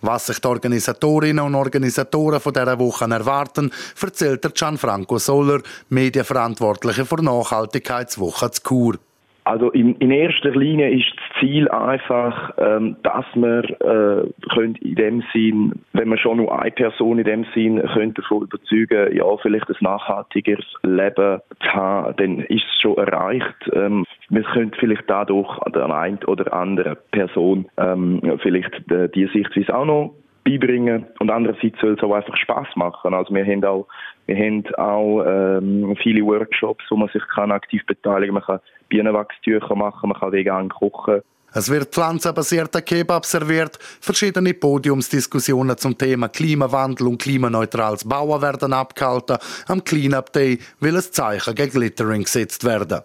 Was 0.00 0.26
sich 0.26 0.38
die 0.38 0.46
Organisatorinnen 0.46 1.44
und 1.44 1.56
Organisatoren 1.56 2.38
von 2.38 2.52
dieser 2.52 2.78
Woche 2.78 3.06
erwarten, 3.06 3.72
erzählt 4.00 4.44
der 4.44 4.52
Gianfranco 4.52 5.18
Soller, 5.18 5.62
Medienverantwortliche 5.88 7.04
für 7.04 7.24
Nachhaltigkeitswoche 7.24 8.52
zu 8.52 8.62
Chur. 8.62 8.98
Also 9.44 9.70
in, 9.70 9.94
in, 9.96 10.10
erster 10.10 10.52
Linie 10.52 10.90
ist 10.90 11.12
das 11.16 11.40
Ziel 11.40 11.68
einfach, 11.68 12.54
ähm, 12.56 12.96
dass 13.02 13.26
man 13.34 13.62
äh, 13.64 14.26
könnte 14.54 14.80
in 14.82 14.94
dem 14.94 15.24
Sinn, 15.34 15.72
wenn 15.92 16.08
man 16.08 16.16
schon 16.16 16.38
nur 16.38 16.58
eine 16.58 16.70
Person 16.70 17.18
in 17.18 17.24
dem 17.24 17.44
Sinn 17.54 17.82
könnte 17.92 18.22
davon 18.22 18.44
überzeugen, 18.44 19.14
ja 19.14 19.24
vielleicht 19.42 19.68
ein 19.68 19.76
nachhaltigeres 19.80 20.64
Leben 20.82 21.40
zu 21.60 21.74
haben, 21.74 22.16
dann 22.16 22.38
ist 22.40 22.64
es 22.64 22.80
schon 22.80 22.96
erreicht. 22.96 23.70
Ähm, 23.74 24.06
wir 24.30 24.44
könnte 24.44 24.78
vielleicht 24.78 25.04
dadurch 25.08 25.58
der 25.74 25.94
einen 25.94 26.24
oder 26.24 26.50
anderen 26.54 26.96
Person 27.10 27.66
ähm, 27.76 28.38
vielleicht 28.38 28.90
äh, 28.90 29.10
die 29.10 29.26
Sichtweise 29.26 29.76
auch 29.76 29.84
noch 29.84 30.14
beibringen 30.44 31.06
und 31.18 31.30
andererseits 31.30 31.80
soll 31.80 31.94
es 31.94 32.02
auch 32.02 32.14
einfach 32.14 32.36
Spaß 32.36 32.68
machen. 32.76 33.14
Also 33.14 33.34
wir 33.34 33.44
haben 33.44 33.64
auch 33.64 33.86
wir 34.26 34.36
haben 34.36 34.64
auch 34.76 35.24
ähm, 35.26 35.96
viele 36.02 36.24
Workshops, 36.24 36.84
wo 36.88 36.96
man 36.96 37.08
sich 37.08 37.22
kann 37.34 37.52
aktiv 37.52 37.84
beteiligen 37.86 38.34
kann. 38.34 38.34
Man 38.34 38.60
kann 38.60 38.60
Bienenwachstücher 38.88 39.74
machen, 39.74 40.08
man 40.08 40.18
kann 40.18 40.32
vegan 40.32 40.68
kochen. 40.68 41.22
Es 41.56 41.70
wird 41.70 41.94
pflanzenbasierter 41.94 42.82
Kebab 42.82 43.24
serviert, 43.24 43.78
verschiedene 44.00 44.54
Podiumsdiskussionen 44.54 45.78
zum 45.78 45.96
Thema 45.96 46.28
Klimawandel 46.28 47.06
und 47.06 47.22
klimaneutrales 47.22 48.08
Bauen 48.08 48.42
werden 48.42 48.72
abgehalten. 48.72 49.36
Am 49.68 49.84
Cleanup 49.84 50.32
Day 50.32 50.58
will 50.80 50.96
ein 50.96 51.02
Zeichen 51.02 51.54
gegen 51.54 51.78
Littering 51.78 52.24
gesetzt 52.24 52.64
werden. 52.64 53.02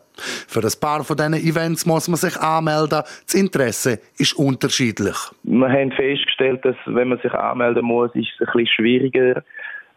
Für 0.48 0.62
ein 0.62 0.80
paar 0.82 1.04
von 1.04 1.16
diesen 1.16 1.36
Events 1.36 1.86
muss 1.86 2.08
man 2.08 2.18
sich 2.18 2.36
anmelden. 2.38 3.04
Das 3.26 3.36
Interesse 3.36 4.00
ist 4.18 4.34
unterschiedlich. 4.34 5.16
Wir 5.44 5.70
haben 5.70 5.92
festgestellt, 5.92 6.66
dass 6.66 6.76
wenn 6.88 7.10
man 7.10 7.20
sich 7.20 7.32
anmelden 7.32 7.86
muss, 7.86 8.10
ist 8.16 8.30
es 8.40 8.48
ein 8.48 8.54
bisschen 8.54 8.68
schwieriger 8.76 9.44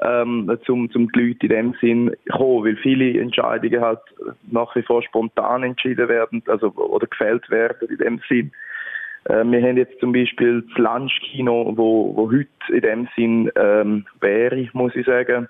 ähm, 0.04 0.58
zum, 0.64 0.90
zum 0.90 1.10
die 1.12 1.20
Leute 1.20 1.46
in 1.46 1.48
dem 1.48 1.74
Sinn 1.80 2.16
kommen, 2.30 2.64
weil 2.64 2.76
viele 2.76 3.20
Entscheidungen 3.20 3.80
halt 3.80 4.00
nach 4.50 4.74
wie 4.74 4.82
vor 4.82 5.02
spontan 5.02 5.62
entschieden 5.62 6.08
werden, 6.08 6.42
also 6.46 6.68
oder 6.72 7.06
gefällt 7.06 7.48
werden 7.50 7.88
in 7.88 7.98
dem 7.98 8.20
Sinn. 8.28 8.52
Äh, 9.24 9.44
wir 9.44 9.62
haben 9.62 9.76
jetzt 9.76 9.98
zum 10.00 10.12
Beispiel 10.12 10.62
das 10.68 10.78
Lunchkino, 10.78 11.72
wo, 11.76 12.16
wo 12.16 12.30
heute 12.30 12.48
in 12.68 12.80
dem 12.80 13.08
Sinn 13.16 13.50
ähm, 13.56 14.06
wäre, 14.20 14.68
muss 14.72 14.94
ich 14.96 15.06
sagen, 15.06 15.48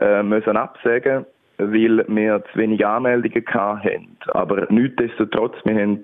äh, 0.00 0.22
müssen 0.22 0.56
absagen 0.56 1.26
weil 1.70 2.04
wir 2.08 2.42
zu 2.52 2.58
wenig 2.58 2.84
Anmeldungen 2.84 3.44
hatten. 3.46 4.08
Aber 4.28 4.66
nichtsdestotrotz, 4.70 5.54
wir 5.64 5.74
haben 5.74 6.02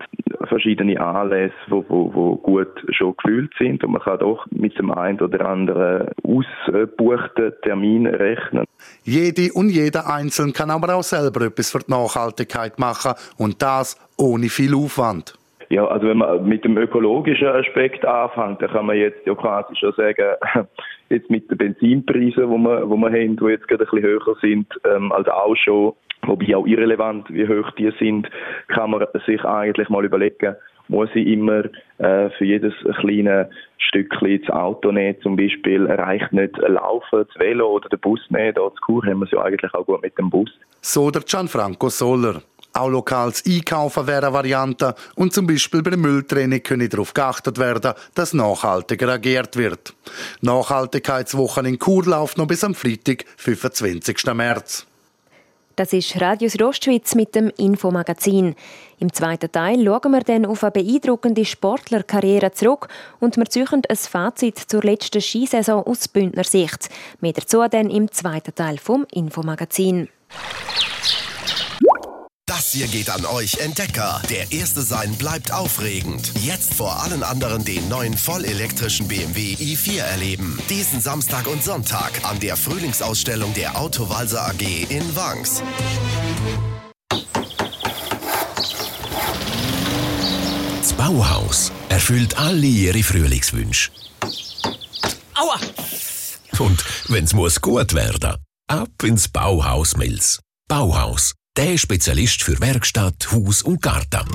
verschiedene 0.48 1.00
Anlässe, 1.00 1.54
die 1.66 1.72
wo, 1.72 2.12
wo, 2.14 2.36
gut 2.36 2.68
schon 2.90 3.14
gefühlt 3.16 3.52
sind 3.58 3.82
und 3.84 3.92
man 3.92 4.02
kann 4.02 4.18
doch 4.18 4.46
mit 4.50 4.78
dem 4.78 4.90
einen 4.90 5.20
oder 5.20 5.46
anderen 5.46 6.08
ausgebuchten 6.22 7.52
Termin 7.62 8.06
rechnen. 8.06 8.64
Jede 9.02 9.52
und 9.52 9.70
jeder 9.70 10.12
Einzelne 10.12 10.52
kann 10.52 10.70
aber 10.70 10.94
auch 10.94 11.02
selber 11.02 11.46
etwas 11.46 11.70
für 11.70 11.78
die 11.78 11.90
Nachhaltigkeit 11.90 12.78
machen 12.78 13.12
und 13.36 13.62
das 13.62 13.96
ohne 14.16 14.48
viel 14.48 14.74
Aufwand. 14.74 15.34
Ja, 15.70 15.86
also 15.86 16.06
wenn 16.06 16.18
man 16.18 16.46
mit 16.48 16.64
dem 16.64 16.78
ökologischen 16.78 17.48
Aspekt 17.48 18.04
anfängt, 18.04 18.62
dann 18.62 18.70
kann 18.70 18.86
man 18.86 18.96
jetzt 18.96 19.26
ja 19.26 19.34
quasi 19.34 19.76
schon 19.76 19.92
sagen, 19.92 20.34
jetzt 21.10 21.30
mit 21.30 21.50
den 21.50 21.58
Benzinpreisen, 21.58 22.48
wo 22.48 22.58
wir, 22.58 22.88
wo 22.88 22.96
wir 22.96 23.10
haben, 23.10 23.36
die 23.36 23.44
jetzt 23.46 23.68
gerade 23.68 23.84
ein 23.84 23.90
bisschen 23.90 24.08
höher 24.08 24.36
sind, 24.40 24.66
ähm, 24.84 25.12
als 25.12 25.28
auch 25.28 25.56
schon, 25.56 25.92
wobei 26.22 26.56
auch 26.56 26.66
irrelevant, 26.66 27.26
wie 27.30 27.48
hoch 27.48 27.70
die 27.72 27.90
sind, 27.98 28.28
kann 28.68 28.90
man 28.90 29.06
sich 29.26 29.44
eigentlich 29.44 29.88
mal 29.88 30.04
überlegen, 30.04 30.56
muss 30.88 31.10
ich 31.14 31.26
immer 31.26 31.64
äh, 31.98 32.30
für 32.30 32.44
jedes 32.44 32.72
kleine 33.00 33.50
Stückchen 33.76 34.40
das 34.40 34.54
Auto 34.54 34.90
nehmen, 34.90 35.20
zum 35.22 35.36
Beispiel, 35.36 35.86
reicht 35.86 36.32
nicht 36.32 36.56
Laufen, 36.58 37.26
das 37.26 37.38
Velo 37.38 37.72
oder 37.72 37.88
der 37.88 37.98
Bus 37.98 38.20
nehmen, 38.30 38.54
da 38.54 38.70
zu 38.74 38.80
Kur 38.82 39.04
haben 39.04 39.20
wir 39.20 39.26
es 39.26 39.30
ja 39.30 39.42
eigentlich 39.42 39.72
auch 39.74 39.86
gut 39.86 40.02
mit 40.02 40.16
dem 40.18 40.30
Bus. 40.30 40.50
So 40.80 41.10
der 41.10 41.22
Gianfranco 41.22 41.88
Soller. 41.88 42.42
Auch 42.72 42.88
lokales 42.88 43.42
Einkaufen 43.46 44.06
wäre 44.06 44.26
eine 44.26 44.32
Variante 44.32 44.94
und 45.14 45.32
zum 45.32 45.46
Beispiel 45.46 45.82
bei 45.82 45.90
der 45.90 45.98
Mülltrennung 45.98 46.62
könne 46.62 46.88
darauf 46.88 47.14
geachtet 47.14 47.58
werden, 47.58 47.94
dass 48.14 48.34
nachhaltiger 48.34 49.08
agiert 49.08 49.56
wird. 49.56 49.94
Nachhaltigkeitswochen 50.42 51.66
in 51.66 51.78
Chur 51.78 52.04
läuft 52.04 52.38
noch 52.38 52.46
bis 52.46 52.64
am 52.64 52.74
Freitag, 52.74 53.24
25. 53.36 54.24
März. 54.34 54.86
Das 55.78 55.92
ist 55.92 56.20
Radius 56.20 56.60
Rostschwitz 56.60 57.14
mit 57.14 57.36
dem 57.36 57.52
Infomagazin. 57.56 58.56
Im 58.98 59.12
zweiten 59.12 59.52
Teil 59.52 59.84
schauen 59.84 60.10
wir 60.10 60.22
dann 60.22 60.44
auf 60.44 60.64
eine 60.64 60.72
beeindruckende 60.72 61.44
Sportlerkarriere 61.44 62.50
zurück 62.50 62.88
und 63.20 63.36
wir 63.36 63.44
ziehen 63.44 63.68
ein 63.88 63.96
Fazit 63.96 64.58
zur 64.58 64.82
letzten 64.82 65.20
Skisaison 65.20 65.84
aus 65.84 66.08
Bündner 66.08 66.42
Sicht. 66.42 66.88
Mehr 67.20 67.32
dazu 67.32 67.62
dann 67.70 67.90
im 67.90 68.10
zweiten 68.10 68.56
Teil 68.56 68.78
vom 68.78 69.06
Infomagazin. 69.12 70.08
Das 72.48 72.72
hier 72.72 72.88
geht 72.88 73.10
an 73.10 73.26
euch 73.26 73.58
Entdecker. 73.58 74.22
Der 74.30 74.50
erste 74.50 74.80
sein 74.80 75.14
bleibt 75.16 75.52
aufregend. 75.52 76.32
Jetzt 76.40 76.72
vor 76.72 77.02
allen 77.02 77.22
anderen 77.22 77.62
den 77.62 77.86
neuen 77.90 78.16
vollelektrischen 78.16 79.06
BMW 79.06 79.52
i4 79.52 79.98
erleben. 79.98 80.58
Diesen 80.70 81.02
Samstag 81.02 81.46
und 81.46 81.62
Sonntag 81.62 82.10
an 82.22 82.40
der 82.40 82.56
Frühlingsausstellung 82.56 83.52
der 83.52 83.78
Autowalser 83.78 84.46
AG 84.46 84.62
in 84.88 85.14
Wangs. 85.14 85.62
Das 90.78 90.94
Bauhaus 90.94 91.70
erfüllt 91.90 92.38
alle 92.38 92.66
ihre 92.66 93.02
Frühlingswünsche. 93.02 93.90
Aua! 95.34 95.60
Und 96.58 96.82
wenn's 97.08 97.34
muss 97.34 97.60
gut 97.60 97.92
werden, 97.92 98.36
ab 98.68 98.88
ins 99.02 99.28
Bauhaus 99.28 99.98
Mills. 99.98 100.40
Bauhaus 100.66 101.34
der 101.58 101.76
Spezialist 101.76 102.44
für 102.44 102.60
Werkstatt, 102.60 103.32
Haus 103.32 103.62
und 103.62 103.82
Garten. 103.82 104.28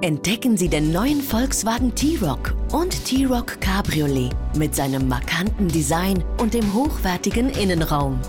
Entdecken 0.00 0.56
Sie 0.56 0.68
den 0.68 0.92
neuen 0.92 1.20
Volkswagen 1.20 1.92
T-Rock 1.92 2.54
und 2.70 3.04
T-Rock 3.04 3.60
Cabriolet 3.60 4.30
mit 4.56 4.76
seinem 4.76 5.08
markanten 5.08 5.66
Design 5.66 6.22
und 6.38 6.54
dem 6.54 6.72
hochwertigen 6.72 7.50
Innenraum. 7.50 8.20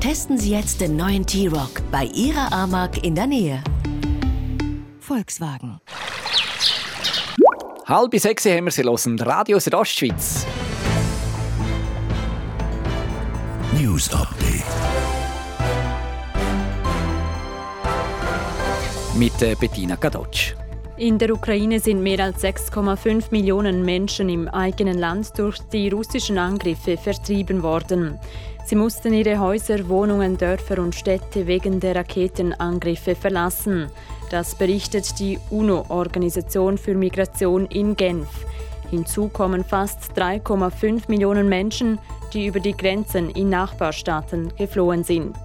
Testen 0.00 0.36
Sie 0.36 0.50
jetzt 0.50 0.80
den 0.80 0.96
neuen 0.96 1.24
T-Rock 1.24 1.80
bei 1.92 2.06
Ihrer 2.06 2.52
Amag 2.52 3.04
in 3.04 3.14
der 3.14 3.28
Nähe. 3.28 3.62
Volkswagen. 4.98 5.78
Halb 7.86 8.18
sechs 8.18 8.44
haben 8.46 8.64
wir 8.64 8.72
sie 8.72 8.82
hören. 8.82 9.20
Radio 9.20 9.60
Südostschweiz. 9.60 10.44
News 13.78 14.10
Update. 14.10 14.64
Mit 19.18 19.42
äh, 19.42 19.54
Bettina 19.54 19.96
Kadocz. 19.96 20.54
In 20.96 21.18
der 21.18 21.34
Ukraine 21.34 21.78
sind 21.78 22.02
mehr 22.02 22.20
als 22.20 22.42
6,5 22.42 23.24
Millionen 23.32 23.84
Menschen 23.84 24.30
im 24.30 24.48
eigenen 24.48 24.96
Land 24.96 25.38
durch 25.38 25.58
die 25.72 25.90
russischen 25.90 26.38
Angriffe 26.38 26.96
vertrieben 26.96 27.62
worden. 27.62 28.18
Sie 28.64 28.76
mussten 28.76 29.12
ihre 29.12 29.40
Häuser, 29.40 29.86
Wohnungen, 29.90 30.38
Dörfer 30.38 30.78
und 30.78 30.94
Städte 30.94 31.46
wegen 31.46 31.78
der 31.78 31.96
Raketenangriffe 31.96 33.14
verlassen. 33.14 33.88
Das 34.30 34.54
berichtet 34.54 35.18
die 35.18 35.38
UNO-Organisation 35.50 36.78
für 36.78 36.94
Migration 36.94 37.66
in 37.66 37.94
Genf. 37.94 38.46
Hinzu 38.90 39.28
kommen 39.28 39.64
fast 39.64 40.12
3,5 40.16 41.02
Millionen 41.08 41.48
Menschen, 41.48 41.98
die 42.32 42.46
über 42.46 42.60
die 42.60 42.76
Grenzen 42.76 43.30
in 43.30 43.50
Nachbarstaaten 43.50 44.52
geflohen 44.56 45.04
sind. 45.04 45.36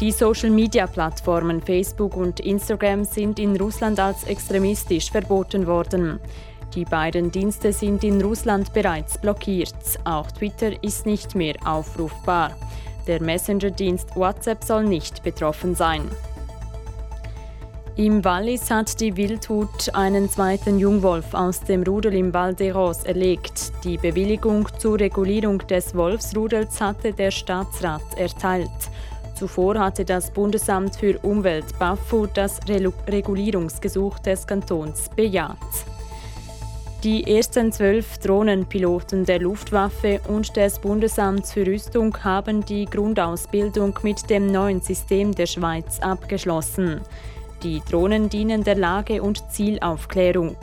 Die 0.00 0.12
Social-Media-Plattformen 0.12 1.60
Facebook 1.60 2.16
und 2.16 2.38
Instagram 2.38 3.04
sind 3.04 3.38
in 3.38 3.56
Russland 3.56 3.98
als 3.98 4.24
extremistisch 4.24 5.10
verboten 5.10 5.66
worden. 5.66 6.20
Die 6.74 6.84
beiden 6.84 7.32
Dienste 7.32 7.72
sind 7.72 8.04
in 8.04 8.20
Russland 8.20 8.72
bereits 8.72 9.18
blockiert. 9.18 9.74
Auch 10.04 10.30
Twitter 10.30 10.82
ist 10.84 11.06
nicht 11.06 11.34
mehr 11.34 11.56
aufrufbar. 11.64 12.56
Der 13.08 13.22
Messenger-Dienst 13.22 14.14
WhatsApp 14.14 14.62
soll 14.62 14.84
nicht 14.84 15.22
betroffen 15.22 15.74
sein. 15.74 16.02
Im 17.98 18.24
Wallis 18.24 18.70
hat 18.70 19.00
die 19.00 19.16
Wildhut 19.16 19.92
einen 19.92 20.30
zweiten 20.30 20.78
Jungwolf 20.78 21.34
aus 21.34 21.58
dem 21.62 21.82
Rudel 21.82 22.14
im 22.14 22.32
Val 22.32 22.54
de 22.54 22.70
Ros 22.70 23.02
erlegt. 23.02 23.72
Die 23.82 23.96
Bewilligung 23.96 24.68
zur 24.78 25.00
Regulierung 25.00 25.58
des 25.66 25.96
Wolfsrudels 25.96 26.80
hatte 26.80 27.12
der 27.12 27.32
Staatsrat 27.32 28.16
erteilt. 28.16 28.70
Zuvor 29.34 29.80
hatte 29.80 30.04
das 30.04 30.30
Bundesamt 30.30 30.94
für 30.94 31.18
Umwelt 31.24 31.76
BAFU 31.80 32.28
das 32.32 32.60
Regulierungsgesuch 32.68 34.20
des 34.20 34.46
Kantons 34.46 35.08
bejaht. 35.16 35.56
Die 37.02 37.24
ersten 37.24 37.72
zwölf 37.72 38.18
Drohnenpiloten 38.18 39.24
der 39.24 39.40
Luftwaffe 39.40 40.20
und 40.28 40.56
des 40.56 40.78
Bundesamts 40.78 41.52
für 41.52 41.66
Rüstung 41.66 42.16
haben 42.22 42.64
die 42.64 42.84
Grundausbildung 42.84 43.98
mit 44.04 44.30
dem 44.30 44.46
neuen 44.52 44.82
System 44.82 45.34
der 45.34 45.46
Schweiz 45.46 45.98
abgeschlossen. 45.98 47.00
Die 47.62 47.82
Drohnen 47.90 48.28
dienen 48.28 48.62
der 48.62 48.76
Lage- 48.76 49.22
und 49.22 49.50
Zielaufklärung. 49.50 50.56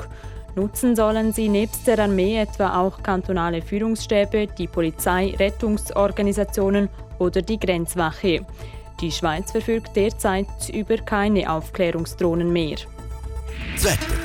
Nutzen 0.56 0.96
sollen 0.96 1.34
sie 1.34 1.50
nebst 1.50 1.86
der 1.86 2.00
Armee 2.00 2.38
etwa 2.38 2.80
auch 2.80 3.04
kantonale 3.04 3.62
Führungsstäbe, 3.62 4.48
die 4.48 4.68
Polizei, 4.68 5.36
Rettungsorganisationen 5.38 6.88
oder 7.20 7.42
die 7.42 7.60
Grenzwache. 7.60 8.46
Die 9.02 9.12
Schweiz 9.12 9.52
verfügt 9.52 9.96
derzeit 9.98 10.70
über 10.74 10.96
keine 10.98 11.52
Aufklärungsdrohnen 11.52 12.54
mehr. 12.54 12.78
Wetter. 13.78 14.25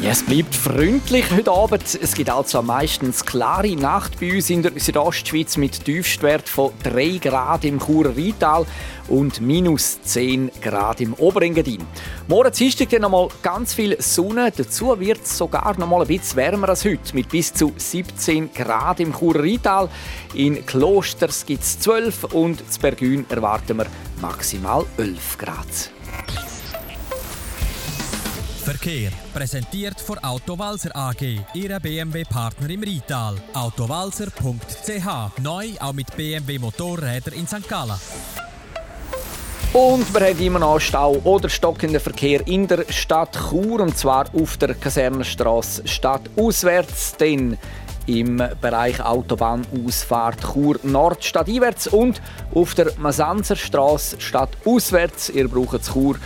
ja, 0.00 0.10
es 0.10 0.22
bleibt 0.22 0.54
freundlich 0.54 1.24
heute 1.30 1.50
Abend. 1.50 1.82
Es 2.00 2.14
gibt 2.14 2.30
also 2.30 2.62
meistens 2.62 3.24
klare 3.24 3.74
Nacht 3.74 4.20
bei 4.20 4.34
uns 4.34 4.48
in 4.48 4.62
der 4.62 4.72
Südostschweiz 4.76 5.56
mit 5.56 5.84
Tiefstwert 5.84 6.48
von 6.48 6.72
3 6.84 7.18
Grad 7.18 7.64
im 7.64 7.80
Churer 7.80 8.16
Rheintal 8.16 8.64
und 9.08 9.40
minus 9.40 10.00
10 10.02 10.52
Grad 10.60 11.00
im 11.00 11.14
Oberengadin. 11.14 11.82
Morgen 12.28 12.52
Dienstag 12.52 12.90
dann 12.90 13.02
nochmal 13.02 13.28
ganz 13.42 13.74
viel 13.74 14.00
Sonne. 14.00 14.52
Dazu 14.56 14.98
wird 15.00 15.22
es 15.24 15.36
sogar 15.36 15.76
noch 15.78 15.88
mal 15.88 16.02
ein 16.02 16.06
bisschen 16.06 16.36
wärmer 16.36 16.68
als 16.68 16.84
heute 16.84 17.14
mit 17.14 17.28
bis 17.28 17.52
zu 17.52 17.72
17 17.76 18.52
Grad 18.52 19.00
im 19.00 19.12
Churer 19.12 19.42
Rheintal. 19.42 19.88
In 20.34 20.64
Klosters 20.64 21.44
gibt 21.44 21.64
es 21.64 21.80
12 21.80 22.24
und 22.24 22.60
in 22.60 22.66
Bergün 22.80 23.26
erwarten 23.28 23.78
wir 23.78 23.86
maximal 24.20 24.84
11 24.96 25.38
Grad. 25.38 25.90
Verkehr. 28.68 29.10
Präsentiert 29.32 29.98
von 29.98 30.18
Autowalzer 30.18 30.94
AG, 30.94 31.40
Ihrer 31.54 31.80
BMW-Partner 31.80 32.68
im 32.68 32.82
Rital. 32.82 33.36
Autowalzer.ch. 33.54 35.40
Neu 35.40 35.68
auch 35.80 35.94
mit 35.94 36.14
BMW 36.14 36.58
Motorräder 36.58 37.32
in 37.32 37.46
St. 37.46 37.66
Gallen. 37.66 37.98
Und 39.72 40.12
wir 40.12 40.20
haben 40.20 40.38
immer 40.38 40.58
noch 40.58 40.80
Stau 40.80 41.14
oder 41.24 41.48
stockenden 41.48 41.98
Verkehr 41.98 42.46
in 42.46 42.68
der 42.68 42.84
Stadt 42.90 43.38
Chur 43.48 43.80
und 43.80 43.96
zwar 43.96 44.26
auf 44.34 44.58
der 44.58 44.74
Kasernenstraße 44.74 45.88
stadtauswärts, 45.88 47.16
denn 47.16 47.56
im 48.04 48.36
Bereich 48.60 49.00
Autobahnausfahrt 49.00 50.42
Chur 50.52 50.78
Nord 50.82 51.24
stadteinwärts 51.24 51.86
und 51.86 52.20
auf 52.54 52.74
der 52.74 52.92
Masanzerstraße 52.98 54.20
stadtauswärts. 54.20 55.30
Ihr 55.30 55.48
braucht 55.48 55.90
Chur 55.90 56.16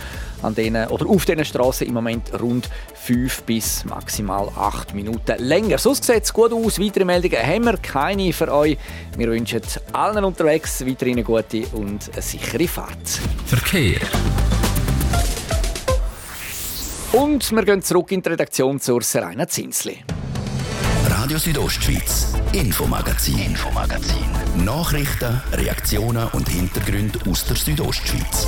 an 0.43 0.55
denen, 0.55 0.87
oder 0.89 1.07
auf 1.07 1.25
diesen 1.25 1.45
Straßen 1.45 1.87
im 1.87 1.93
Moment 1.93 2.39
rund 2.39 2.69
5 2.95 3.43
bis 3.43 3.85
maximal 3.85 4.49
8 4.55 4.93
Minuten 4.93 5.35
länger. 5.39 5.77
Sonst 5.77 6.03
sieht 6.05 6.23
es 6.23 6.33
gut 6.33 6.53
aus. 6.53 6.79
Weitere 6.79 7.05
Meldungen 7.05 7.39
haben 7.39 7.65
wir 7.65 7.77
keine 7.77 8.31
für 8.33 8.51
euch. 8.53 8.77
Wir 9.17 9.27
wünschen 9.27 9.61
allen 9.91 10.23
unterwegs 10.23 10.85
weiterhin 10.85 11.15
eine 11.15 11.23
gute 11.23 11.65
und 11.73 12.09
eine 12.13 12.21
sichere 12.21 12.67
Fahrt. 12.67 13.19
Verkehr. 13.45 13.99
Und 17.13 17.51
wir 17.51 17.63
gehen 17.63 17.81
zurück 17.81 18.11
in 18.11 18.21
die 18.21 18.29
Redaktion 18.29 18.79
zur 18.79 19.01
Serena 19.03 19.47
Zinsli. 19.47 19.99
Radio 21.09 21.37
Südostschweiz, 21.37 22.33
Infomagazin, 22.53 23.37
Infomagazin. 23.37 24.25
Nachrichten, 24.65 25.41
Reaktionen 25.51 26.27
und 26.29 26.49
Hintergründe 26.49 27.19
aus 27.29 27.45
der 27.45 27.55
Südostschweiz. 27.55 28.47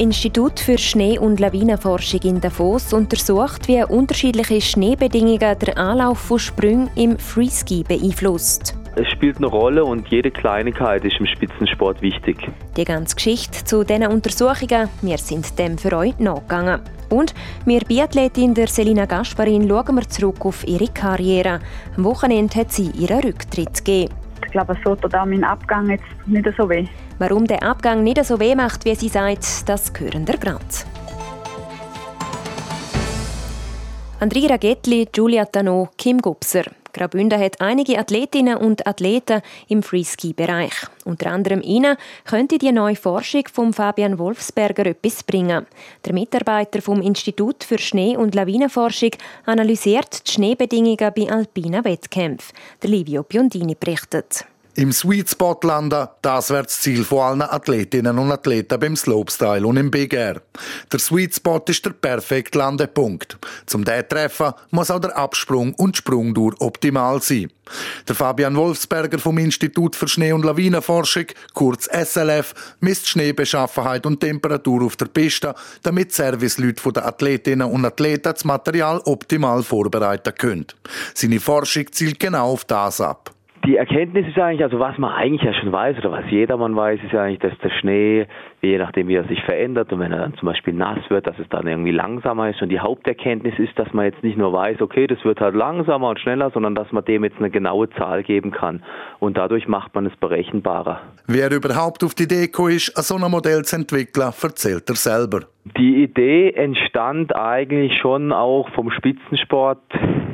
Institut 0.00 0.58
für 0.58 0.78
Schnee- 0.78 1.18
und 1.18 1.40
Lawinenforschung 1.40 2.22
in 2.22 2.40
Davos 2.40 2.94
untersucht, 2.94 3.68
wie 3.68 3.84
unterschiedliche 3.84 4.58
Schneebedingungen 4.58 5.58
den 5.58 5.76
Anlauf 5.76 6.18
von 6.18 6.38
Sprüngen 6.38 6.88
im 6.96 7.18
Freeski 7.18 7.84
beeinflusst. 7.86 8.74
Es 8.96 9.06
spielt 9.10 9.36
eine 9.36 9.48
Rolle 9.48 9.84
und 9.84 10.08
jede 10.08 10.30
Kleinigkeit 10.30 11.04
ist 11.04 11.20
im 11.20 11.26
Spitzensport 11.26 12.00
wichtig. 12.00 12.50
Die 12.78 12.84
ganze 12.84 13.14
Geschichte 13.14 13.62
zu 13.62 13.84
diesen 13.84 14.06
Untersuchungen, 14.06 14.88
wir 15.02 15.18
sind 15.18 15.58
dem 15.58 15.76
für 15.76 15.94
euch 15.94 16.18
nachgegangen. 16.18 16.80
Und 17.10 17.34
wir 17.66 17.80
Biathletin 17.80 18.54
der 18.54 18.68
Selina 18.68 19.04
Gasparin 19.04 19.68
schauen 19.68 19.96
wir 19.96 20.08
zurück 20.08 20.46
auf 20.46 20.66
ihre 20.66 20.88
Karriere. 20.88 21.60
Am 21.94 22.04
Wochenende 22.04 22.58
hat 22.58 22.72
sie 22.72 22.90
ihren 22.98 23.20
Rücktritt 23.20 23.84
gegeben. 23.84 24.14
Ich 24.46 24.50
glaube, 24.50 24.72
es 24.72 24.82
tut 24.82 25.14
auch 25.14 25.26
mein 25.26 25.44
Abgang 25.44 25.90
jetzt 25.90 26.04
nicht 26.26 26.48
so 26.56 26.70
weh. 26.70 26.86
Warum 27.20 27.46
der 27.46 27.62
Abgang 27.62 28.02
nicht 28.02 28.24
so 28.24 28.40
weh 28.40 28.54
macht, 28.54 28.86
wie 28.86 28.94
sie 28.94 29.10
sagt, 29.10 29.68
das 29.68 29.92
hören 29.98 30.26
wir 30.26 30.38
gerade. 30.38 30.64
Andrea 34.20 34.56
Gettli, 34.56 35.06
Giulia 35.12 35.44
Tano, 35.44 35.90
Kim 35.98 36.22
Gubser. 36.22 36.64
Graubünden 36.94 37.38
hat 37.38 37.60
einige 37.60 37.98
Athletinnen 37.98 38.56
und 38.56 38.86
Athleten 38.86 39.42
im 39.68 39.82
Freeski-Bereich. 39.82 40.72
Unter 41.04 41.30
anderem 41.30 41.60
ihnen 41.60 41.98
könnte 42.24 42.56
die 42.56 42.72
neue 42.72 42.96
Forschung 42.96 43.44
von 43.52 43.74
Fabian 43.74 44.18
Wolfsberger 44.18 44.86
etwas 44.86 45.22
bringen. 45.22 45.66
Der 46.06 46.14
Mitarbeiter 46.14 46.80
vom 46.80 47.02
Institut 47.02 47.64
für 47.64 47.78
Schnee- 47.78 48.16
und 48.16 48.34
Lawinenforschung 48.34 49.10
analysiert 49.44 50.26
die 50.26 50.32
Schneebedingungen 50.32 51.12
bei 51.14 51.30
alpinen 51.30 51.84
Wettkämpfen. 51.84 52.56
Der 52.82 52.88
Livio 52.88 53.24
Biondini 53.24 53.76
berichtet. 53.78 54.46
Im 54.76 54.92
Sweet 54.92 55.28
Spot 55.28 55.58
landen, 55.64 56.06
das 56.22 56.50
wäre 56.50 56.62
das 56.62 56.80
Ziel 56.80 57.04
von 57.04 57.18
allen 57.18 57.42
Athletinnen 57.42 58.16
und 58.16 58.30
Athleten 58.30 58.78
beim 58.78 58.94
Slopestyle 58.94 59.66
und 59.66 59.76
im 59.76 59.90
Big 59.90 60.12
Air. 60.12 60.40
Der 60.92 61.00
Sweet 61.00 61.34
Spot 61.34 61.60
ist 61.66 61.84
der 61.84 61.90
perfekte 61.90 62.58
Landepunkt. 62.58 63.36
Zum 63.66 63.84
den 63.84 64.08
treffen 64.08 64.52
muss 64.70 64.92
auch 64.92 65.00
der 65.00 65.16
Absprung 65.16 65.74
und 65.74 65.96
Sprungdur 65.96 66.54
optimal 66.60 67.20
sein. 67.20 67.50
Der 68.08 68.14
Fabian 68.14 68.56
Wolfsberger 68.56 69.18
vom 69.18 69.38
Institut 69.38 69.96
für 69.96 70.06
Schnee- 70.06 70.32
und 70.32 70.44
Lawinenforschung, 70.44 71.26
kurz 71.52 71.86
SLF, 71.86 72.54
misst 72.78 73.08
Schneebeschaffenheit 73.08 74.06
und 74.06 74.20
Temperatur 74.20 74.84
auf 74.84 74.96
der 74.96 75.06
Piste, 75.06 75.54
damit 75.82 76.12
Serviceleute 76.12 76.92
der 76.92 77.06
Athletinnen 77.06 77.68
und 77.70 77.84
Athleten 77.84 78.32
das 78.32 78.44
Material 78.44 79.00
optimal 79.04 79.64
vorbereiten 79.64 80.34
können. 80.36 80.66
Seine 81.14 81.40
Forschung 81.40 81.90
zielt 81.90 82.20
genau 82.20 82.52
auf 82.52 82.64
das 82.64 83.00
ab. 83.00 83.34
Die 83.66 83.76
Erkenntnis 83.76 84.26
ist 84.26 84.38
eigentlich, 84.38 84.62
also 84.62 84.78
was 84.78 84.96
man 84.96 85.12
eigentlich 85.12 85.42
ja 85.42 85.52
schon 85.52 85.70
weiß 85.70 85.98
oder 85.98 86.12
was 86.12 86.24
jedermann 86.30 86.74
weiß, 86.74 86.98
ist 87.04 87.12
ja 87.12 87.24
eigentlich, 87.24 87.40
dass 87.40 87.56
der 87.58 87.68
Schnee, 87.68 88.26
je 88.62 88.78
nachdem 88.78 89.08
wie 89.08 89.16
er 89.16 89.24
sich 89.24 89.42
verändert 89.42 89.92
und 89.92 90.00
wenn 90.00 90.12
er 90.12 90.20
dann 90.20 90.34
zum 90.38 90.46
Beispiel 90.46 90.72
nass 90.72 90.98
wird, 91.10 91.26
dass 91.26 91.38
es 91.38 91.46
dann 91.50 91.66
irgendwie 91.66 91.90
langsamer 91.90 92.48
ist. 92.48 92.62
Und 92.62 92.70
die 92.70 92.80
Haupterkenntnis 92.80 93.58
ist, 93.58 93.78
dass 93.78 93.92
man 93.92 94.06
jetzt 94.06 94.22
nicht 94.22 94.38
nur 94.38 94.54
weiß, 94.54 94.80
okay, 94.80 95.06
das 95.06 95.22
wird 95.24 95.40
halt 95.40 95.54
langsamer 95.54 96.08
und 96.08 96.20
schneller, 96.20 96.50
sondern 96.50 96.74
dass 96.74 96.90
man 96.90 97.04
dem 97.04 97.22
jetzt 97.22 97.36
eine 97.36 97.50
genaue 97.50 97.90
Zahl 97.90 98.22
geben 98.22 98.50
kann. 98.50 98.82
Und 99.18 99.36
dadurch 99.36 99.68
macht 99.68 99.94
man 99.94 100.06
es 100.06 100.16
berechenbarer. 100.16 101.02
Wer 101.26 101.52
überhaupt 101.52 102.02
auf 102.02 102.14
die 102.14 102.26
gekommen 102.26 102.72
ist, 102.72 102.96
so 102.96 103.16
ein 103.16 103.30
Modell 103.30 103.62
zu 103.64 103.76
entwickeln, 103.76 104.32
erzählt 104.42 104.88
er 104.88 104.96
selber. 104.96 105.40
Die 105.64 106.02
Idee 106.02 106.52
entstand 106.52 107.36
eigentlich 107.36 107.98
schon 107.98 108.32
auch 108.32 108.70
vom 108.70 108.90
Spitzensport 108.90 109.82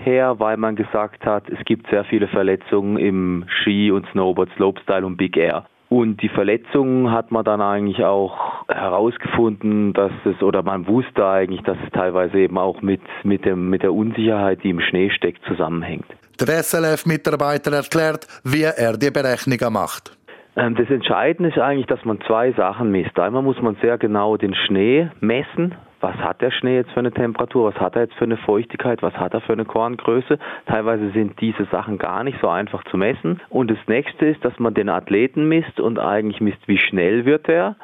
her, 0.04 0.38
weil 0.38 0.56
man 0.56 0.76
gesagt 0.76 1.26
hat, 1.26 1.48
es 1.48 1.64
gibt 1.64 1.90
sehr 1.90 2.04
viele 2.04 2.28
Verletzungen 2.28 2.96
im 2.96 3.44
Ski 3.48 3.90
und 3.90 4.06
Snowboard, 4.12 4.50
Slopestyle 4.56 5.04
und 5.04 5.16
Big 5.16 5.36
Air. 5.36 5.66
Und 5.88 6.20
die 6.20 6.28
Verletzungen 6.28 7.12
hat 7.12 7.30
man 7.30 7.44
dann 7.44 7.60
eigentlich 7.60 8.04
auch 8.04 8.66
herausgefunden, 8.68 9.92
dass 9.92 10.12
es, 10.24 10.42
oder 10.42 10.62
man 10.62 10.86
wusste 10.88 11.26
eigentlich, 11.26 11.62
dass 11.62 11.76
es 11.84 11.92
teilweise 11.92 12.38
eben 12.38 12.58
auch 12.58 12.82
mit, 12.82 13.02
mit, 13.22 13.44
dem, 13.44 13.70
mit 13.70 13.82
der 13.82 13.92
Unsicherheit, 13.92 14.64
die 14.64 14.70
im 14.70 14.80
Schnee 14.80 15.10
steckt, 15.10 15.44
zusammenhängt. 15.44 16.06
Der 16.40 16.62
SLF-Mitarbeiter 16.62 17.72
erklärt, 17.72 18.26
wie 18.42 18.62
er 18.62 18.96
die 18.96 19.10
Berechnungen 19.10 19.72
macht. 19.72 20.15
Ähm, 20.56 20.74
das 20.74 20.88
Entscheidende 20.90 21.50
ist 21.50 21.58
eigentlich, 21.58 21.86
dass 21.86 22.04
man 22.04 22.20
zwei 22.22 22.52
Sachen 22.52 22.90
misst. 22.90 23.18
Einmal 23.18 23.42
muss 23.42 23.60
man 23.60 23.76
sehr 23.82 23.98
genau 23.98 24.36
den 24.36 24.54
Schnee 24.54 25.08
messen. 25.20 25.74
Was 26.00 26.16
hat 26.16 26.40
der 26.42 26.50
Schnee 26.50 26.76
jetzt 26.76 26.90
für 26.92 27.00
eine 27.00 27.12
Temperatur? 27.12 27.72
Was 27.72 27.80
hat 27.80 27.96
er 27.96 28.02
jetzt 28.02 28.14
für 28.14 28.24
eine 28.24 28.36
Feuchtigkeit? 28.36 29.02
Was 29.02 29.14
hat 29.14 29.34
er 29.34 29.40
für 29.40 29.54
eine 29.54 29.64
Korngröße? 29.64 30.38
Teilweise 30.66 31.10
sind 31.10 31.40
diese 31.40 31.64
Sachen 31.66 31.98
gar 31.98 32.22
nicht 32.22 32.38
so 32.40 32.48
einfach 32.48 32.84
zu 32.84 32.96
messen. 32.96 33.40
Und 33.48 33.70
das 33.70 33.78
nächste 33.86 34.26
ist, 34.26 34.44
dass 34.44 34.58
man 34.58 34.74
den 34.74 34.88
Athleten 34.88 35.48
misst 35.48 35.80
und 35.80 35.98
eigentlich 35.98 36.40
misst, 36.40 36.66
wie 36.68 36.78
schnell 36.78 37.24
wird 37.24 37.48
er 37.48 37.76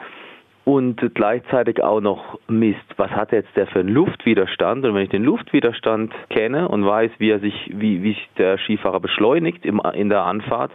und 0.65 1.03
gleichzeitig 1.15 1.83
auch 1.83 2.01
noch 2.01 2.39
misst, 2.47 2.85
was 2.97 3.11
hat 3.11 3.33
jetzt 3.33 3.57
der 3.57 3.67
für 3.67 3.81
einen 3.81 3.89
Luftwiderstand 3.89 4.85
und 4.85 4.95
wenn 4.95 5.03
ich 5.03 5.11
den 5.11 5.25
Luftwiderstand 5.25 6.13
kenne 6.31 6.69
und 6.69 6.87
weiß, 6.87 7.11
wie 7.19 7.31
er 7.31 7.41
sich, 7.41 7.71
wie, 7.75 8.03
wie 8.03 8.11
sich 8.11 8.29
der 8.39 8.59
Skifahrer 8.59 9.01
beschleunigt 9.01 9.65
in 9.65 10.09
der 10.09 10.23
Anfahrt, 10.23 10.71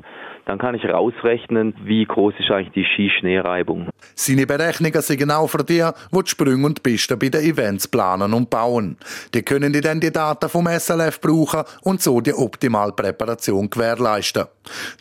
dann 0.48 0.60
kann 0.60 0.76
ich 0.76 0.86
rausrechnen, 0.86 1.76
wie 1.84 2.06
groß 2.06 2.34
ist 2.40 2.50
eigentlich 2.50 2.72
die 2.72 2.86
Skischneereibung. 2.86 3.90
Seine 4.16 4.48
Berechnungen 4.48 5.02
sind 5.02 5.18
genau 5.18 5.46
für 5.46 5.64
die, 5.64 5.84
die 5.84 6.24
die 6.24 6.30
Sprünge 6.30 6.66
und 6.66 6.82
Pisten 6.82 7.20
bei 7.20 7.28
den 7.28 7.42
Events 7.42 7.88
planen 7.88 8.34
und 8.34 8.50
bauen. 8.50 8.98
Die 9.34 9.42
können 9.42 9.74
die 9.74 9.82
dann 9.82 10.00
die 10.00 10.12
Daten 10.12 10.48
vom 10.48 10.68
SLF 10.68 11.20
brauchen 11.20 11.64
und 11.82 12.02
so 12.02 12.22
die 12.22 12.34
optimale 12.34 12.94
Präparation 12.94 13.70
gewährleisten. 13.70 14.46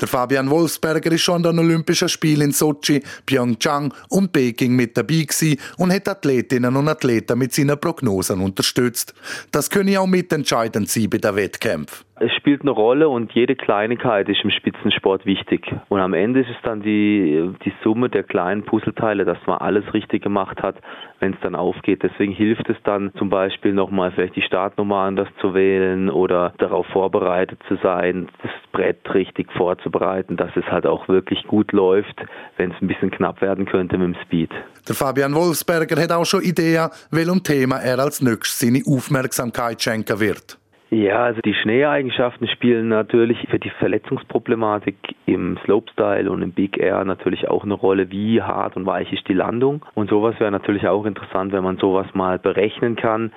Der 0.00 0.09
Fabian 0.09 0.50
Wolfsberger 0.50 1.12
ist 1.12 1.22
schon 1.22 1.37
an 1.37 1.56
den 1.56 1.59
Olympischen 1.61 2.09
Spielen 2.09 2.48
in 2.48 2.52
Sochi, 2.52 3.02
Pyeongchang 3.24 3.94
und 4.09 4.32
Peking 4.32 4.74
mit 4.74 4.96
dabei 4.96 5.22
gewesen 5.22 5.61
und 5.78 5.92
hat 5.92 6.09
Athletinnen 6.09 6.74
und 6.74 6.88
Athleten 6.88 7.38
mit 7.38 7.52
seinen 7.52 7.78
Prognosen 7.78 8.40
unterstützt. 8.40 9.14
Das 9.52 9.70
können 9.70 9.96
auch 9.96 10.06
mitentscheidend 10.06 10.88
sein 10.88 11.09
bei 11.09 11.18
den 11.18 11.37
Wettkämpfen. 11.37 12.06
Es 12.18 12.33
spielt 12.33 12.62
eine 12.62 12.70
Rolle 12.70 13.11
und 13.11 13.33
jede 13.33 13.57
Kleinigkeit 13.57 14.26
ist 14.31 14.42
im 14.42 14.50
Spitzensport 14.50 15.26
wichtig. 15.26 15.70
Und 15.90 16.00
am 16.00 16.14
Ende 16.14 16.40
ist 16.40 16.48
es 16.48 16.57
dann 16.62 16.81
die, 16.81 17.52
die 17.62 17.72
Summe 17.85 18.09
der 18.09 18.22
kleinen 18.22 18.64
Puzzleteile, 18.64 19.26
dass 19.26 19.37
man 19.46 19.59
alles 19.59 19.85
richtig 19.92 20.22
gemacht 20.22 20.62
hat, 20.62 20.76
wenn 21.20 21.35
es 21.35 21.40
dann 21.42 21.55
aufgeht. 21.55 22.02
Deswegen 22.02 22.33
hilft 22.33 22.70
es 22.70 22.76
dann 22.85 23.12
zum 23.18 23.29
Beispiel 23.29 23.74
nochmal 23.74 24.12
vielleicht 24.12 24.35
die 24.35 24.40
Startnummer 24.40 25.00
anders 25.00 25.29
zu 25.42 25.52
wählen 25.52 26.09
oder 26.09 26.55
darauf 26.57 26.87
vorbereitet 26.87 27.61
zu 27.68 27.76
sein, 27.83 28.29
das 28.42 28.52
Brett 28.72 29.12
richtig 29.12 29.52
vorzubereiten, 29.52 30.38
dass 30.38 30.57
es 30.57 30.64
halt 30.64 30.87
auch 30.87 31.09
wirklich 31.09 31.46
gut 31.46 31.72
läuft, 31.72 32.16
wenn 32.57 32.70
es 32.70 32.81
ein 32.81 32.88
bisschen 32.88 33.11
knapp 33.11 33.42
werden 33.42 33.66
könnte 33.66 33.98
mit 33.98 34.16
dem 34.16 34.22
Speed. 34.22 34.50
Der 34.88 34.94
Fabian 34.94 35.35
Wolfsberger 35.35 36.00
hat 36.00 36.12
auch 36.12 36.24
schon 36.24 36.42
Ideen, 36.42 36.88
welchem 37.11 37.42
Thema 37.42 37.76
er 37.76 37.98
als 37.98 38.22
nächstes 38.22 38.61
seine 38.61 38.81
Aufmerksamkeit 38.87 39.83
schenken 39.83 40.18
wird. 40.18 40.59
Ja, 40.90 41.25
also 41.25 41.40
die 41.40 41.55
Schneeeigenschaften 41.55 42.46
spielen 42.46 42.88
natürlich 42.88 43.49
für 43.51 43.59
die 43.59 43.70
Verletzungsproblematik 43.70 44.96
im 45.27 45.59
Slopestyle 45.64 46.31
und 46.31 46.42
im 46.42 46.53
Big 46.53 46.79
Air 46.79 47.05
natürlich 47.05 47.49
auch 47.49 47.64
eine 47.64 47.75
Rolle. 47.75 48.12
Wie 48.12 48.40
hart 48.40 48.77
und 48.77 48.87
weich 48.87 49.12
ist 49.12 49.27
die 49.27 49.35
Landung? 49.35 49.85
Und 49.94 50.11
sowas 50.11 50.38
wäre 50.38 50.53
natürlich 50.53 50.87
auch 50.87 51.05
interessant, 51.05 51.53
wenn 51.53 51.64
man 51.64 51.79
sowas 51.79 52.07
mal 52.14 52.38
berechnen 52.38 52.94
kann 52.94 53.33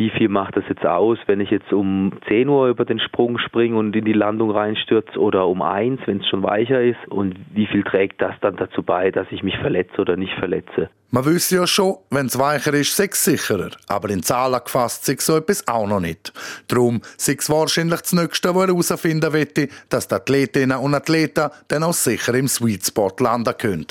wie 0.00 0.08
viel 0.08 0.30
macht 0.30 0.56
das 0.56 0.64
jetzt 0.66 0.86
aus, 0.86 1.18
wenn 1.26 1.40
ich 1.40 1.50
jetzt 1.50 1.74
um 1.74 2.12
10 2.26 2.48
Uhr 2.48 2.68
über 2.68 2.86
den 2.86 2.98
Sprung 2.98 3.36
springe 3.38 3.76
und 3.76 3.94
in 3.94 4.06
die 4.06 4.14
Landung 4.14 4.50
reinstürze 4.50 5.18
oder 5.18 5.46
um 5.46 5.60
1, 5.60 6.00
wenn 6.06 6.20
es 6.20 6.26
schon 6.26 6.42
weicher 6.42 6.80
ist 6.80 7.06
und 7.10 7.34
wie 7.52 7.66
viel 7.66 7.84
trägt 7.84 8.22
das 8.22 8.34
dann 8.40 8.56
dazu 8.56 8.82
bei, 8.82 9.10
dass 9.10 9.26
ich 9.30 9.42
mich 9.42 9.58
verletze 9.58 10.00
oder 10.00 10.16
nicht 10.16 10.32
verletze. 10.38 10.88
Man 11.10 11.26
wüsste 11.26 11.56
ja 11.56 11.66
schon, 11.66 11.96
wenn 12.08 12.26
es 12.26 12.38
weicher 12.38 12.72
ist, 12.72 12.96
sei 12.96 13.08
es 13.10 13.22
sicherer. 13.22 13.72
Aber 13.88 14.08
in 14.08 14.22
Zahlen 14.22 14.60
gefasst 14.64 15.04
sei 15.04 15.16
so 15.18 15.36
etwas 15.36 15.68
auch 15.68 15.86
noch 15.86 16.00
nicht. 16.00 16.32
Darum 16.68 17.02
sei 17.18 17.36
es 17.38 17.50
wahrscheinlich 17.50 18.00
das 18.00 18.14
Nächste, 18.14 18.54
was 18.54 18.68
herausfinden 18.68 19.32
möchte, 19.32 19.68
dass 19.90 20.08
die 20.08 20.14
Athletinnen 20.14 20.78
und 20.78 20.94
Athleten 20.94 21.50
dann 21.68 21.82
auch 21.82 21.92
sicher 21.92 22.32
im 22.32 22.48
Sweet 22.48 22.86
Spot 22.86 23.12
landen 23.18 23.52
können. 23.58 23.86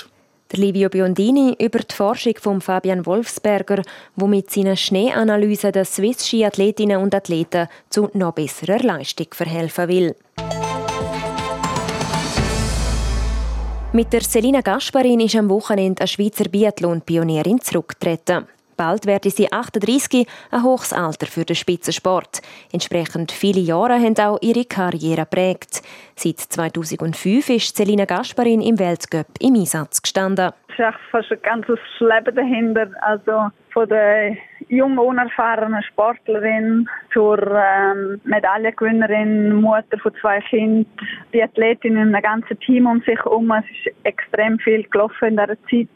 Der 0.52 0.60
Livio 0.60 0.90
Biondini 0.90 1.56
über 1.60 1.78
die 1.78 1.94
Forschung 1.94 2.34
von 2.40 2.60
Fabian 2.60 3.06
Wolfsberger, 3.06 3.84
wo 4.16 4.26
mit 4.26 4.50
seiner 4.50 4.76
Schneeanalyse 4.76 5.72
den 5.72 5.86
Swiss 5.86 6.28
Ski 6.28 6.44
Athletinnen 6.44 6.98
und 6.98 7.14
Athleten 7.14 7.68
zu 7.92 8.10
noch 8.14 8.34
besserer 8.34 8.80
Leistung 8.80 9.28
verhelfen 9.32 9.88
will. 9.88 10.16
Mit 13.94 14.12
der 14.12 14.22
Selina 14.22 14.62
Gasparin 14.62 15.20
ist 15.20 15.36
am 15.36 15.50
Wochenende 15.50 16.02
eine 16.02 16.08
Schweizer 16.08 16.46
Biathlon-Pionierin 16.46 17.62
zurückgetreten. 17.62 18.48
Bald 18.80 19.06
werde 19.06 19.30
sie 19.30 19.52
38, 19.52 20.26
ein 20.52 20.64
hohes 20.64 20.94
Alter 20.94 21.28
für 21.28 21.44
den 21.44 21.58
Spitzensport. 21.58 22.42
Entsprechend 22.72 23.34
viele 23.34 23.60
Jahre 23.60 24.00
haben 24.00 24.18
auch 24.20 24.40
ihre 24.42 24.64
Karriere 24.64 25.26
prägt. 25.26 25.82
Seit 26.16 26.40
2005 26.40 27.50
ist 27.50 27.76
Selina 27.76 28.06
Gasparin 28.06 28.62
im 28.62 28.80
Weltcup 28.80 29.28
im 29.42 29.56
Einsatz 29.56 30.02
gestanden. 30.02 30.52
Es 30.70 30.80
ist 30.80 30.96
fast 31.12 31.30
ein 31.30 31.42
ganzes 31.42 31.80
Leben 32.00 32.34
dahinter. 32.34 32.88
Also 33.02 33.52
von 33.74 33.90
der 33.90 34.38
jungen, 34.70 34.98
unerfahrenen 34.98 35.84
Sportlerin 35.84 36.88
zur 37.12 37.38
ähm, 37.38 38.22
Medaillengewinnerin, 38.24 39.56
Mutter 39.56 39.98
von 40.02 40.14
zwei 40.22 40.40
Kindern, 40.40 40.86
die 41.34 41.44
Athletin 41.44 41.98
in 41.98 42.16
einem 42.16 42.22
ganzen 42.22 42.58
Team 42.62 42.88
um 42.88 43.02
sich 43.02 43.20
herum. 43.20 43.52
Es 43.52 43.66
ist 43.66 43.94
extrem 44.06 44.58
viel 44.60 44.84
gelaufen 44.84 45.28
in 45.28 45.36
dieser 45.36 45.62
Zeit. 45.70 45.90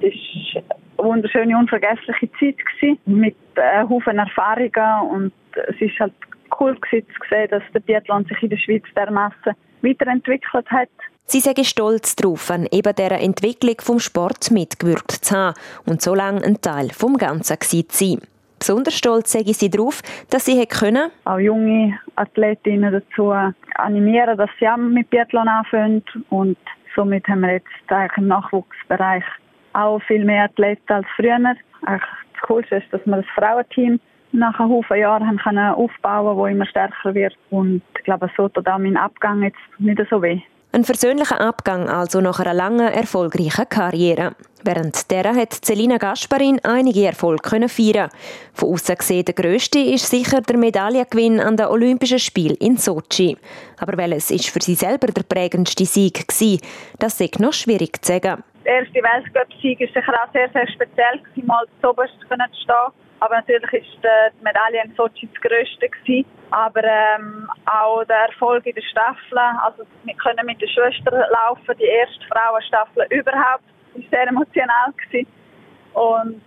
Es 0.00 0.14
ist 0.14 0.62
wunderschöne, 1.10 1.56
unvergessliche 1.58 2.30
Zeit 2.32 2.56
gewesen, 2.58 2.98
mit 3.06 3.36
äh, 3.56 3.82
Haufen 3.88 4.18
Erfahrungen 4.18 5.10
und 5.10 5.32
es 5.68 5.80
ist 5.80 5.98
halt 5.98 6.12
cool 6.58 6.76
gewesen, 6.76 7.06
zu 7.08 7.28
sehen, 7.28 7.48
dass 7.50 7.62
der 7.74 7.80
Biathlon 7.80 8.24
sich 8.24 8.42
in 8.42 8.50
der 8.50 8.56
Schweiz 8.56 8.84
dermassen 8.94 9.54
weiterentwickelt 9.82 10.70
hat. 10.70 10.88
Sie 11.24 11.40
sagen 11.40 11.64
stolz 11.64 12.16
darauf, 12.16 12.50
an 12.50 12.66
eben 12.70 12.94
dieser 12.94 13.20
Entwicklung 13.20 13.76
vom 13.80 13.98
Sport 14.00 14.50
mitgewirkt 14.50 15.12
zu 15.12 15.36
haben 15.36 15.54
und 15.86 16.02
so 16.02 16.14
lange 16.14 16.42
ein 16.44 16.60
Teil 16.60 16.90
vom 16.90 17.16
Ganzen 17.16 17.60
zu 17.60 17.84
sein. 17.88 18.18
Besonders 18.58 18.94
stolz 18.94 19.32
sage 19.32 19.54
sie 19.54 19.70
darauf, 19.70 20.02
dass 20.28 20.44
sie 20.44 20.64
können 20.66 21.10
auch 21.24 21.38
junge 21.38 21.98
Athletinnen 22.16 22.92
dazu 22.92 23.32
animieren, 23.74 24.36
dass 24.36 24.50
sie 24.58 24.68
auch 24.68 24.76
mit 24.76 25.08
Biathlon 25.08 25.48
anfangen 25.48 26.04
und 26.28 26.58
somit 26.94 27.26
haben 27.26 27.40
wir 27.40 27.52
jetzt 27.52 27.68
eigentlich 27.88 28.18
im 28.18 28.26
Nachwuchsbereich 28.28 29.24
auch 29.72 30.00
viel 30.02 30.24
mehr 30.24 30.44
Athleten 30.44 30.92
als 30.92 31.06
früher. 31.16 31.38
Das 31.82 32.00
Coolste 32.42 32.76
ist, 32.76 32.92
dass 32.92 33.04
wir 33.04 33.16
das 33.16 33.26
Frauenteam 33.34 34.00
nach 34.32 34.58
einem 34.58 34.70
Haufen 34.70 34.98
Jahren 34.98 35.26
haben 35.26 35.38
können 35.38 35.74
aufbauen, 35.74 36.36
wo 36.36 36.46
immer 36.46 36.66
stärker 36.66 37.14
wird. 37.14 37.36
Und 37.50 37.82
ich 37.96 38.04
glaube, 38.04 38.30
so 38.36 38.48
tut 38.48 38.68
auch 38.68 38.78
mein 38.78 38.96
Abgang 38.96 39.42
jetzt 39.42 39.58
nicht 39.78 40.00
so 40.08 40.22
weh. 40.22 40.40
Ein 40.72 40.84
versöhnlicher 40.84 41.40
Abgang 41.40 41.88
also 41.88 42.20
nach 42.20 42.38
einer 42.38 42.54
langen, 42.54 42.86
erfolgreichen 42.86 43.68
Karriere. 43.68 44.36
Während 44.62 45.10
der 45.10 45.34
hat 45.34 45.52
Celina 45.52 45.96
Gasparin 45.96 46.60
einige 46.62 47.06
Erfolge 47.06 47.42
können 47.42 47.68
feiern. 47.68 48.10
Von 48.52 48.74
außen 48.74 48.94
gesehen 48.94 49.24
der 49.24 49.34
grösste 49.34 49.80
ist 49.80 50.08
sicher 50.08 50.40
der 50.42 50.56
Medaillengewinn 50.56 51.40
an 51.40 51.56
den 51.56 51.66
Olympischen 51.66 52.20
Spielen 52.20 52.54
in 52.56 52.76
Sochi. 52.76 53.36
Aber 53.78 53.96
welches 53.96 54.30
ist 54.30 54.50
für 54.50 54.62
sie 54.62 54.76
selber 54.76 55.08
der 55.08 55.24
prägendste 55.24 55.86
Sieg 55.86 56.28
gewesen? 56.28 56.60
Das 57.00 57.20
ist 57.20 57.40
noch 57.40 57.52
schwierig 57.52 58.04
zu 58.04 58.12
sagen. 58.12 58.44
Der 58.64 58.80
erste 58.80 59.02
Weltcup-Sieg 59.02 59.80
war 59.80 59.86
sicher 59.86 60.12
auch 60.22 60.32
sehr, 60.32 60.48
sehr 60.50 60.68
speziell, 60.68 61.20
mal 61.44 61.64
zu 61.80 61.90
oberst 61.90 62.12
zu 62.20 62.26
stehen. 62.26 62.92
Aber 63.20 63.36
natürlich 63.36 63.72
ist 63.72 64.02
die 64.02 64.44
Medaille 64.44 64.82
in 64.84 64.94
Sochi 64.96 65.28
das 65.32 65.40
grösste 65.42 65.88
gewesen. 65.88 66.26
Aber 66.50 66.82
ähm, 66.84 67.48
auch 67.66 68.04
der 68.04 68.28
Erfolg 68.28 68.66
in 68.66 68.74
der 68.74 68.82
Staffel, 68.82 69.38
also 69.38 69.84
wir 70.04 70.14
können 70.14 70.46
mit 70.46 70.60
der 70.60 70.68
Schwester 70.68 71.28
laufen, 71.30 71.74
die 71.78 71.84
erste 71.84 72.24
Frauenstaffel 72.28 73.06
überhaupt, 73.10 73.64
war 73.94 74.02
sehr 74.10 74.28
emotional 74.28 74.92
gewesen. 74.96 75.26
Und 75.92 76.42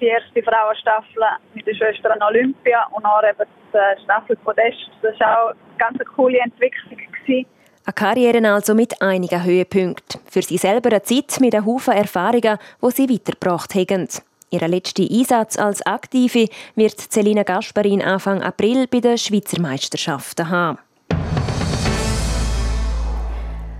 die 0.00 0.06
erste 0.06 0.42
Frauenstaffel 0.42 1.22
mit 1.54 1.66
der 1.66 1.74
Schwester 1.74 2.12
an 2.12 2.22
Olympia 2.22 2.86
und 2.92 3.04
dann 3.04 3.30
eben 3.30 3.50
die 3.72 4.02
Staffel 4.02 4.36
Podest. 4.36 4.90
Das 5.02 5.18
war 5.20 5.44
auch 5.44 5.48
eine 5.50 5.58
ganz 5.78 5.98
coole 6.16 6.38
Entwicklung. 6.38 6.96
Gewesen. 6.96 7.46
Eine 7.84 7.94
Karriere 7.94 8.52
also 8.52 8.74
mit 8.74 9.00
einigen 9.00 9.42
Höhepunkten. 9.42 10.20
Für 10.26 10.42
sie 10.42 10.58
selber 10.58 10.90
eine 10.90 11.02
Zeit 11.02 11.40
mit 11.40 11.54
einem 11.54 11.64
Haufen 11.64 11.94
Erfahrungen, 11.94 12.58
die 12.82 12.90
sie 12.90 13.08
weitergebracht 13.08 13.74
haben. 13.74 14.08
Ihr 14.50 14.68
letzter 14.68 15.02
Einsatz 15.02 15.56
als 15.56 15.80
Aktive 15.86 16.48
wird 16.74 17.00
Celina 17.00 17.42
Gasparin 17.42 18.02
Anfang 18.02 18.42
April 18.42 18.86
bei 18.86 19.00
den 19.00 19.16
Schweizer 19.16 19.60
Meisterschaften 19.60 20.50
haben. 20.50 20.78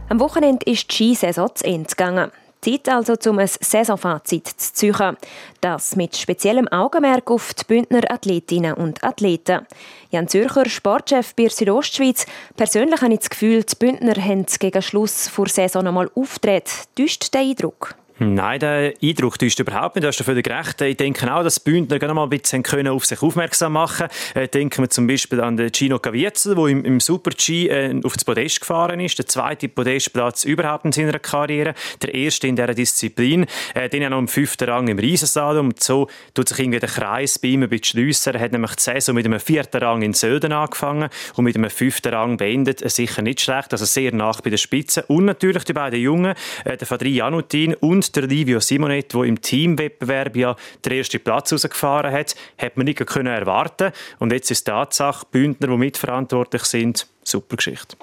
Am 0.09 0.19
Wochenende 0.19 0.65
ist 0.67 0.91
die 0.91 1.15
Skisaison 1.15 1.51
zu 1.55 1.65
Ende 1.67 1.89
gegangen. 1.89 2.33
Zeit 2.61 2.89
also, 2.89 3.15
um 3.31 3.39
ein 3.39 3.49
Saisonfazit 3.49 4.49
zu 4.49 4.73
ziehen. 4.73 5.17
Das 5.61 5.97
mit 5.97 6.17
speziellem 6.17 6.69
Augenmerk 6.69 7.31
auf 7.31 7.55
die 7.55 7.65
Bündner 7.65 8.11
Athletinnen 8.11 8.75
und 8.75 9.03
Athleten. 9.03 9.67
Jan 10.11 10.29
Zürcher, 10.29 10.69
Sportchef 10.69 11.35
bei 11.35 11.49
Südostschweiz. 11.49 12.27
Persönlich 12.57 13.01
habe 13.01 13.13
ich 13.13 13.21
das 13.21 13.31
Gefühl, 13.31 13.63
die 13.63 13.77
Bündner 13.77 14.15
haben 14.17 14.47
gegen 14.59 14.83
Schluss 14.83 15.29
vor 15.29 15.49
Saison 15.49 15.87
einmal 15.87 16.11
auftreten. 16.15 16.71
Täuscht 16.97 17.33
der 17.33 17.43
Eindruck? 17.43 17.95
Nein, 18.23 18.61
der 18.61 18.93
Eindruck 19.03 19.39
täuscht 19.39 19.59
überhaupt 19.61 19.97
nicht. 19.97 20.05
Du 20.05 20.09
hast 20.09 20.23
völlig 20.23 20.47
recht. 20.47 20.79
Ich 20.83 20.99
denke 20.99 21.35
auch, 21.35 21.43
dass 21.43 21.55
die 21.55 21.71
Bündner 21.71 21.99
gerne 21.99 22.13
mal 22.13 22.25
ein 22.25 22.29
bisschen 22.29 22.63
können 22.63 22.89
auf 22.89 23.07
sich 23.07 23.23
aufmerksam 23.23 23.73
machen 23.73 24.09
können. 24.35 24.45
Äh, 24.45 24.49
denken 24.49 24.83
wir 24.83 24.91
zum 24.91 25.07
Beispiel 25.07 25.41
an 25.41 25.57
den 25.57 25.73
Gino 25.73 25.99
Caviezel, 25.99 26.55
der 26.55 26.67
im, 26.67 26.85
im 26.85 27.01
Super-G 27.01 27.69
äh, 27.69 27.99
auf 28.05 28.13
das 28.13 28.27
Podest 28.27 28.61
gefahren 28.61 29.01
ist. 29.01 29.17
Der 29.17 29.27
zweite 29.27 29.71
Podestplatz 29.71 30.45
überhaupt 30.45 30.85
in 30.85 30.93
seiner 30.93 31.19
Karriere. 31.19 31.73
Der 32.03 32.15
erste 32.15 32.47
in 32.47 32.57
dieser 32.57 32.75
Disziplin. 32.75 33.47
Äh, 33.73 33.89
den 33.89 34.03
ja 34.03 34.11
noch 34.11 34.19
im 34.19 34.29
fünften 34.29 34.69
Rang 34.69 34.89
im 34.89 34.99
Riesensalon. 34.99 35.69
Und 35.69 35.83
so 35.83 36.07
tut 36.35 36.51
sich 36.51 36.59
irgendwie 36.59 36.79
der 36.79 36.91
Kreis 36.91 37.39
bei 37.39 37.49
ihm 37.49 37.63
ein 37.63 37.71
bisschen 37.71 38.03
schliessen. 38.03 38.35
Er 38.35 38.41
hat 38.41 38.53
nämlich 38.53 38.75
die 38.75 38.83
Saison 38.83 39.15
mit 39.15 39.25
einem 39.25 39.41
vierten 39.41 39.79
Rang 39.79 40.03
in 40.03 40.13
Sölden 40.13 40.53
angefangen 40.53 41.09
und 41.37 41.45
mit 41.45 41.57
einem 41.57 41.71
fünften 41.71 42.13
Rang 42.13 42.37
beendet. 42.37 42.83
Äh, 42.83 42.91
sicher 42.91 43.23
nicht 43.23 43.41
schlecht, 43.41 43.73
also 43.73 43.87
sehr 43.87 44.13
nach 44.13 44.43
bei 44.43 44.51
der 44.51 44.59
Spitze. 44.59 45.07
Und 45.07 45.25
natürlich 45.25 45.65
die 45.65 45.73
beiden 45.73 45.99
Jungen, 45.99 46.35
äh, 46.67 46.77
der 46.77 46.87
Fadri 46.87 47.15
Janutin 47.15 47.75
und 47.77 48.10
der 48.17 48.25
Livio 48.25 48.61
Simonet, 48.61 49.13
der 49.15 49.23
im 49.25 49.41
Teamwettbewerb 49.41 50.37
ja 50.37 50.57
den 50.85 50.93
ersten 50.93 51.21
Platz 51.21 51.53
rausgefahren 51.53 52.13
hat, 52.13 52.35
hat 52.59 52.77
man 52.77 52.87
nicht 52.87 53.05
können 53.07 53.33
erwarten 53.35 53.93
Und 54.19 54.33
jetzt 54.33 54.51
ist 54.51 54.67
die 54.67 54.71
Tatsache, 54.71 55.27
Bündner, 55.31 55.69
die 55.69 55.77
mitverantwortlich 55.77 56.65
sind, 56.65 57.07
super 57.25 57.57
Geschichte. 57.57 57.97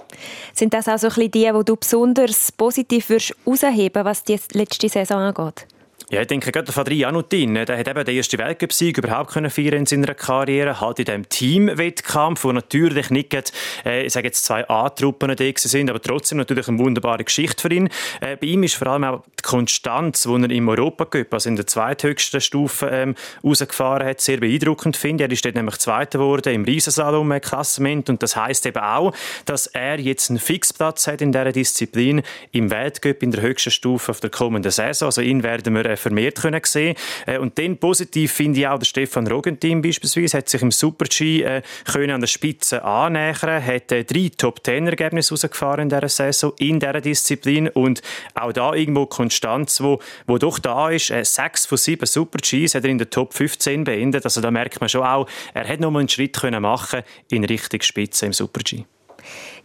Sind 0.54 0.74
das 0.74 0.88
auch 0.88 1.14
die, 1.16 1.30
die 1.30 1.52
du 1.66 1.76
besonders 1.76 2.52
positiv 2.52 3.10
herausheben 3.10 4.06
was 4.06 4.24
die 4.24 4.40
letzte 4.54 4.90
Saison 4.90 5.20
angeht? 5.20 5.68
Ja, 6.10 6.22
ich 6.22 6.28
denke, 6.28 6.54
gerade 6.54 6.72
Fadri 6.72 6.96
Janutin, 6.96 7.54
der 7.54 7.78
hat 7.78 7.86
eben 7.86 8.06
den 8.06 8.16
ersten 8.16 8.38
Weltcup-Sieg 8.38 8.98
überhaupt 8.98 9.32
können 9.34 9.50
feiern 9.50 9.74
in 9.74 9.86
seiner 9.86 10.14
Karriere, 10.14 10.80
halt 10.80 11.00
in 11.00 11.06
diesem 11.06 11.28
Teamwettkampf, 11.28 12.46
wo 12.46 12.54
natürlich 12.54 13.10
nicht 13.10 13.30
gerade, 13.30 13.52
äh, 13.86 14.06
ich 14.06 14.14
sage 14.14 14.28
jetzt 14.28 14.46
zwei 14.46 14.66
A-Truppen 14.70 15.36
da 15.36 15.46
sind, 15.58 15.90
aber 15.90 16.02
trotzdem 16.02 16.38
natürlich 16.38 16.70
eine 16.70 16.80
wunderbare 16.80 17.26
Geschichte 17.26 17.62
für 17.62 17.74
ihn. 17.74 17.90
Äh, 18.22 18.38
bei 18.38 18.48
ihm 18.48 18.64
ist 18.64 18.76
vor 18.76 18.88
allem 18.88 19.04
auch 19.04 19.24
die 19.38 19.42
Konstanz, 19.44 20.24
die 20.24 20.30
er 20.30 20.50
im 20.50 20.70
Europacup, 20.70 21.34
also 21.34 21.50
in 21.50 21.58
der 21.58 21.68
zweithöchsten 21.68 22.40
Stufe, 22.40 22.88
ähm, 22.90 23.16
rausgefahren 23.44 24.08
hat, 24.08 24.22
sehr 24.22 24.38
beeindruckend 24.38 24.96
finde. 24.96 25.26
Er 25.26 25.32
ist 25.32 25.44
dort 25.44 25.56
nämlich 25.56 25.76
Zweiter 25.76 26.20
geworden 26.20 26.54
im 26.54 26.64
Riesensalon-Klassement 26.64 28.10
und 28.10 28.24
das 28.24 28.38
heißt 28.38 28.66
eben 28.66 28.82
auch, 28.82 29.14
dass 29.44 29.68
er 29.68 30.00
jetzt 30.00 30.30
einen 30.30 30.40
Fixplatz 30.40 31.06
hat 31.08 31.22
in 31.22 31.34
dieser 31.34 31.52
Disziplin 31.52 32.22
im 32.54 32.72
Weltcup 32.72 33.22
in 33.24 33.32
der 33.32 33.42
höchsten 33.42 33.72
Stufe 33.72 34.12
auf 34.12 34.22
der 34.22 34.30
kommenden 34.30 34.72
Saison. 34.72 35.08
Also 35.08 35.20
ihn 35.20 35.44
werden 35.44 35.76
wir 35.76 35.86
äh, 35.86 35.97
vermehrt 35.98 36.42
können 36.42 36.62
sehen. 36.64 36.96
Äh, 37.26 37.38
Und 37.38 37.58
dann 37.58 37.78
positiv 37.78 38.32
finde 38.32 38.60
ich 38.60 38.68
auch, 38.68 38.80
der 38.80 38.86
Stefan 38.86 39.28
Rogentin 39.28 39.82
beispielsweise 39.82 40.38
hat 40.38 40.50
sich 40.50 40.62
im 40.62 40.72
Super-G 40.72 41.44
äh, 41.44 41.62
können 41.86 42.12
an 42.12 42.22
der 42.22 42.28
Spitze 42.28 42.84
annähern, 42.84 43.66
hat 43.66 43.92
äh, 43.92 44.04
drei 44.04 44.32
Top-10-Ergebnisse 44.36 45.34
rausgefahren 45.34 45.84
in 45.84 45.90
dieser 45.90 46.10
Saison, 46.10 46.54
in 46.60 46.80
dieser 46.80 47.02
Disziplin. 47.02 47.70
Und 47.70 48.02
auch 48.34 48.54
da 48.54 48.74
irgendwo 48.74 49.06
Konstanz, 49.06 49.82
wo, 49.82 50.00
wo 50.26 50.38
doch 50.38 50.60
da 50.60 50.90
ist, 50.90 51.12
äh, 51.12 51.24
sechs 51.24 51.66
von 51.66 51.78
sieben 51.78 52.06
Super-Gs 52.06 52.76
hat 52.76 52.84
er 52.84 52.90
in 52.90 52.98
der 52.98 53.10
Top 53.10 53.34
15 53.34 53.84
beendet, 53.84 54.26
also 54.26 54.42
da 54.42 54.52
merkt 54.52 54.80
man 54.80 54.90
schon 54.90 55.04
auch, 55.04 55.28
er 55.54 55.68
hat 55.68 55.80
noch 55.80 55.92
mal 55.92 56.00
einen 56.00 56.10
Schritt 56.10 56.38
können 56.38 56.62
machen 56.62 57.02
in 57.30 57.44
Richtung 57.44 57.82
Spitze 57.82 58.26
im 58.26 58.34
Super-G. 58.34 58.86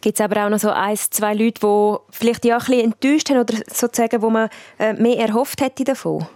Gibt 0.02 0.18
es 0.18 0.24
aber 0.24 0.44
auch 0.44 0.50
noch 0.50 0.58
so 0.58 0.70
ein, 0.70 0.96
zwei 0.96 1.32
Leute, 1.32 1.60
die 1.62 1.96
vielleicht 2.10 2.44
ja 2.44 2.56
ein 2.56 2.64
bisschen 2.64 2.92
enttäuscht 2.92 3.30
haben 3.30 3.38
oder 3.38 3.54
sozusagen, 3.72 4.20
wo 4.20 4.30
man 4.30 4.48
äh, 4.78 4.92
mehr 4.94 5.16
erhofft 5.16 5.60
hätte 5.60 5.84
davon? 5.84 6.26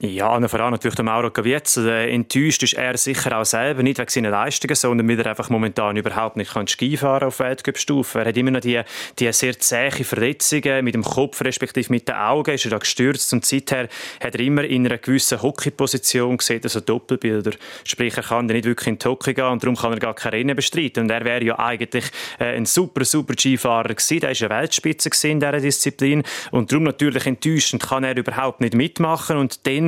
Ja, 0.00 0.32
und 0.36 0.48
vor 0.48 0.60
allem 0.60 0.70
natürlich 0.70 0.94
der 0.94 1.04
Mauro 1.04 1.28
Gavietz. 1.28 1.76
Äh, 1.76 2.14
enttäuscht 2.14 2.62
ist 2.62 2.74
er 2.74 2.96
sicher 2.96 3.36
auch 3.36 3.44
selber, 3.44 3.82
nicht 3.82 3.98
wegen 3.98 4.08
seiner 4.08 4.30
Leistungen, 4.30 4.76
sondern 4.76 5.08
weil 5.08 5.18
er 5.18 5.26
einfach 5.26 5.50
momentan 5.50 5.96
überhaupt 5.96 6.36
nicht 6.36 6.52
kann 6.52 6.68
Ski 6.68 6.96
fahren 6.96 7.26
auf 7.26 7.40
Weltcup-Stufe. 7.40 8.20
Er 8.20 8.26
hat 8.26 8.36
immer 8.36 8.52
noch 8.52 8.60
die, 8.60 8.80
die 9.18 9.32
sehr 9.32 9.58
zähe 9.58 9.90
Verletzungen 9.90 10.84
mit 10.84 10.94
dem 10.94 11.02
Kopf, 11.02 11.40
respektive 11.40 11.92
mit 11.92 12.06
den 12.06 12.14
Augen, 12.14 12.54
ist 12.54 12.64
er 12.64 12.70
da 12.70 12.78
gestürzt 12.78 13.32
und 13.32 13.44
seither 13.44 13.88
hat 14.22 14.36
er 14.36 14.40
immer 14.40 14.62
in 14.62 14.86
einer 14.86 14.98
gewissen 14.98 15.42
Hockey-Position 15.42 16.36
gesehen, 16.36 16.60
also 16.62 16.78
Doppelbilder. 16.78 17.54
Sprich, 17.82 18.16
er 18.16 18.22
kann 18.22 18.46
nicht 18.46 18.66
wirklich 18.66 18.86
in 18.86 19.00
die 19.00 19.08
Hockey 19.08 19.34
gehen 19.34 19.46
und 19.46 19.64
darum 19.64 19.74
kann 19.74 19.94
er 19.94 19.98
gar 19.98 20.14
keine 20.14 20.36
Rennen 20.36 20.54
bestreiten. 20.54 21.02
Und 21.02 21.10
er 21.10 21.24
wäre 21.24 21.42
ja 21.42 21.58
eigentlich 21.58 22.04
äh, 22.38 22.54
ein 22.54 22.66
super, 22.66 23.04
super 23.04 23.34
Skifahrer 23.36 23.94
gewesen. 23.94 24.22
Er 24.22 24.28
war 24.28 24.58
eine 24.58 24.62
Weltspitze 24.62 25.28
in 25.28 25.40
dieser 25.40 25.58
Disziplin 25.58 26.22
und 26.52 26.70
darum 26.70 26.84
natürlich 26.84 27.26
enttäuschend 27.26 27.82
kann 27.82 28.04
er 28.04 28.16
überhaupt 28.16 28.60
nicht 28.60 28.74
mitmachen 28.74 29.38
und 29.38 29.66
dann 29.66 29.87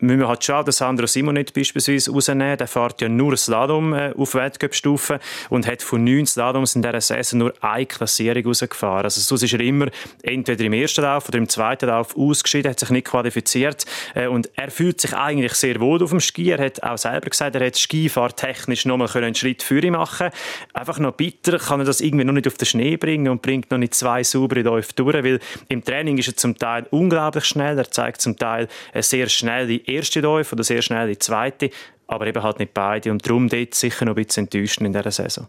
müssen 0.00 0.20
wir 0.20 0.28
halt 0.28 0.44
schon 0.44 0.64
den 0.64 0.72
Sandro 0.72 1.06
Simonet 1.06 1.52
beispielsweise 1.52 2.10
rausnehmen. 2.10 2.56
Der 2.56 2.66
fährt 2.66 3.00
ja 3.00 3.08
nur 3.08 3.36
Slalom 3.36 3.92
äh, 3.92 4.12
auf 4.16 4.34
Weltcup-Stufe 4.34 5.20
und 5.48 5.66
hat 5.66 5.82
von 5.82 6.04
neun 6.04 6.26
Slaloms 6.26 6.74
in 6.74 6.82
dieser 6.82 7.00
Saison 7.00 7.38
nur 7.38 7.54
eine 7.60 7.86
Klassierung 7.86 8.44
rausgefahren. 8.46 9.04
Also 9.04 9.20
sonst 9.20 9.42
ist 9.42 9.52
er 9.52 9.60
immer 9.60 9.88
entweder 10.22 10.64
im 10.64 10.72
ersten 10.72 11.02
Lauf 11.02 11.28
oder 11.28 11.38
im 11.38 11.48
zweiten 11.48 11.86
Lauf 11.86 12.16
ausgeschieden, 12.16 12.70
hat 12.70 12.80
sich 12.80 12.90
nicht 12.90 13.06
qualifiziert 13.06 13.84
äh, 14.14 14.26
und 14.26 14.50
er 14.56 14.70
fühlt 14.70 15.00
sich 15.00 15.14
eigentlich 15.14 15.54
sehr 15.54 15.80
wohl 15.80 16.02
auf 16.02 16.10
dem 16.10 16.20
Ski. 16.20 16.50
Er 16.50 16.64
hat 16.64 16.82
auch 16.82 16.98
selber 16.98 17.30
gesagt, 17.30 17.54
er 17.56 17.66
hat 17.66 17.76
skifahrtechnisch 17.76 18.86
noch 18.86 18.96
mal 18.96 19.08
einen 19.14 19.34
Schritt 19.34 19.62
für 19.62 19.82
ihn 19.82 19.92
machen 19.92 20.30
Einfach 20.72 20.98
noch 20.98 21.12
bitter 21.12 21.58
kann 21.58 21.80
er 21.80 21.86
das 21.86 22.00
irgendwie 22.00 22.24
noch 22.24 22.32
nicht 22.32 22.46
auf 22.46 22.56
den 22.56 22.66
Schnee 22.66 22.96
bringen 22.96 23.28
und 23.28 23.42
bringt 23.42 23.70
noch 23.70 23.78
nicht 23.78 23.94
zwei 23.94 24.22
saubere 24.22 24.62
Läufe 24.62 24.92
durch, 24.94 25.22
weil 25.22 25.40
im 25.68 25.84
Training 25.84 26.18
ist 26.18 26.28
er 26.28 26.36
zum 26.36 26.56
Teil 26.56 26.86
unglaublich 26.90 27.44
schnell, 27.44 27.76
er 27.76 27.90
zeigt 27.90 28.20
zum 28.20 28.36
Teil 28.36 28.68
sehr 28.94 29.28
schnell 29.28 29.66
die 29.66 29.89
erste 29.94 30.20
Läufe 30.20 30.54
oder 30.54 30.64
sehr 30.64 30.82
schnell 30.82 31.08
die 31.08 31.18
zweite, 31.18 31.70
aber 32.06 32.26
eben 32.26 32.42
halt 32.42 32.58
nicht 32.58 32.74
beide. 32.74 33.10
Und 33.10 33.26
darum 33.26 33.48
dort 33.48 33.74
sicher 33.74 34.04
noch 34.04 34.16
ein 34.16 34.24
bisschen 34.24 34.44
enttäuschend 34.44 34.86
in 34.86 34.92
dieser 34.92 35.10
Saison. 35.10 35.48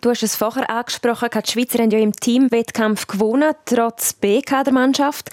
Du 0.00 0.10
hast 0.10 0.22
es 0.22 0.36
vorher 0.36 0.70
angesprochen, 0.70 1.28
die 1.44 1.50
Schweizer 1.50 1.80
haben 1.80 1.90
ja 1.90 1.98
im 1.98 2.12
Teamwettkampf 2.12 3.08
gewonnen, 3.08 3.52
trotz 3.64 4.12
B-Kadermannschaft. 4.12 5.30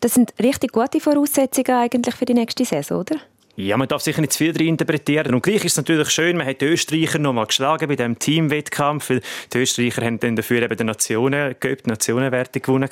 Das 0.00 0.14
sind 0.14 0.32
richtig 0.42 0.72
gute 0.72 1.00
Voraussetzungen 1.00 1.78
eigentlich 1.78 2.14
für 2.14 2.24
die 2.24 2.34
nächste 2.34 2.64
Saison, 2.64 3.00
oder? 3.00 3.16
Ja, 3.58 3.78
man 3.78 3.88
darf 3.88 4.02
sicher 4.02 4.20
nicht 4.20 4.34
zu 4.34 4.38
viel 4.38 4.52
drin 4.52 4.68
interpretieren. 4.68 5.32
Und 5.32 5.42
gleich 5.42 5.64
ist 5.64 5.72
es 5.72 5.76
natürlich 5.78 6.10
schön, 6.10 6.36
man 6.36 6.46
hat 6.46 6.60
die 6.60 6.66
Österreicher 6.66 7.18
noch 7.18 7.32
mal 7.32 7.46
geschlagen 7.46 7.88
bei 7.88 7.96
diesem 7.96 8.18
Teamwettkampf, 8.18 9.08
weil 9.08 9.22
die 9.50 9.58
Österreicher 9.58 10.04
haben 10.04 10.20
dann 10.20 10.36
dafür 10.36 10.60
eben 10.60 10.76
die 10.76 10.84
Nationen 10.84 11.54
die 11.62 11.76
Nationenwerte 11.86 12.60
gewonnen. 12.60 12.90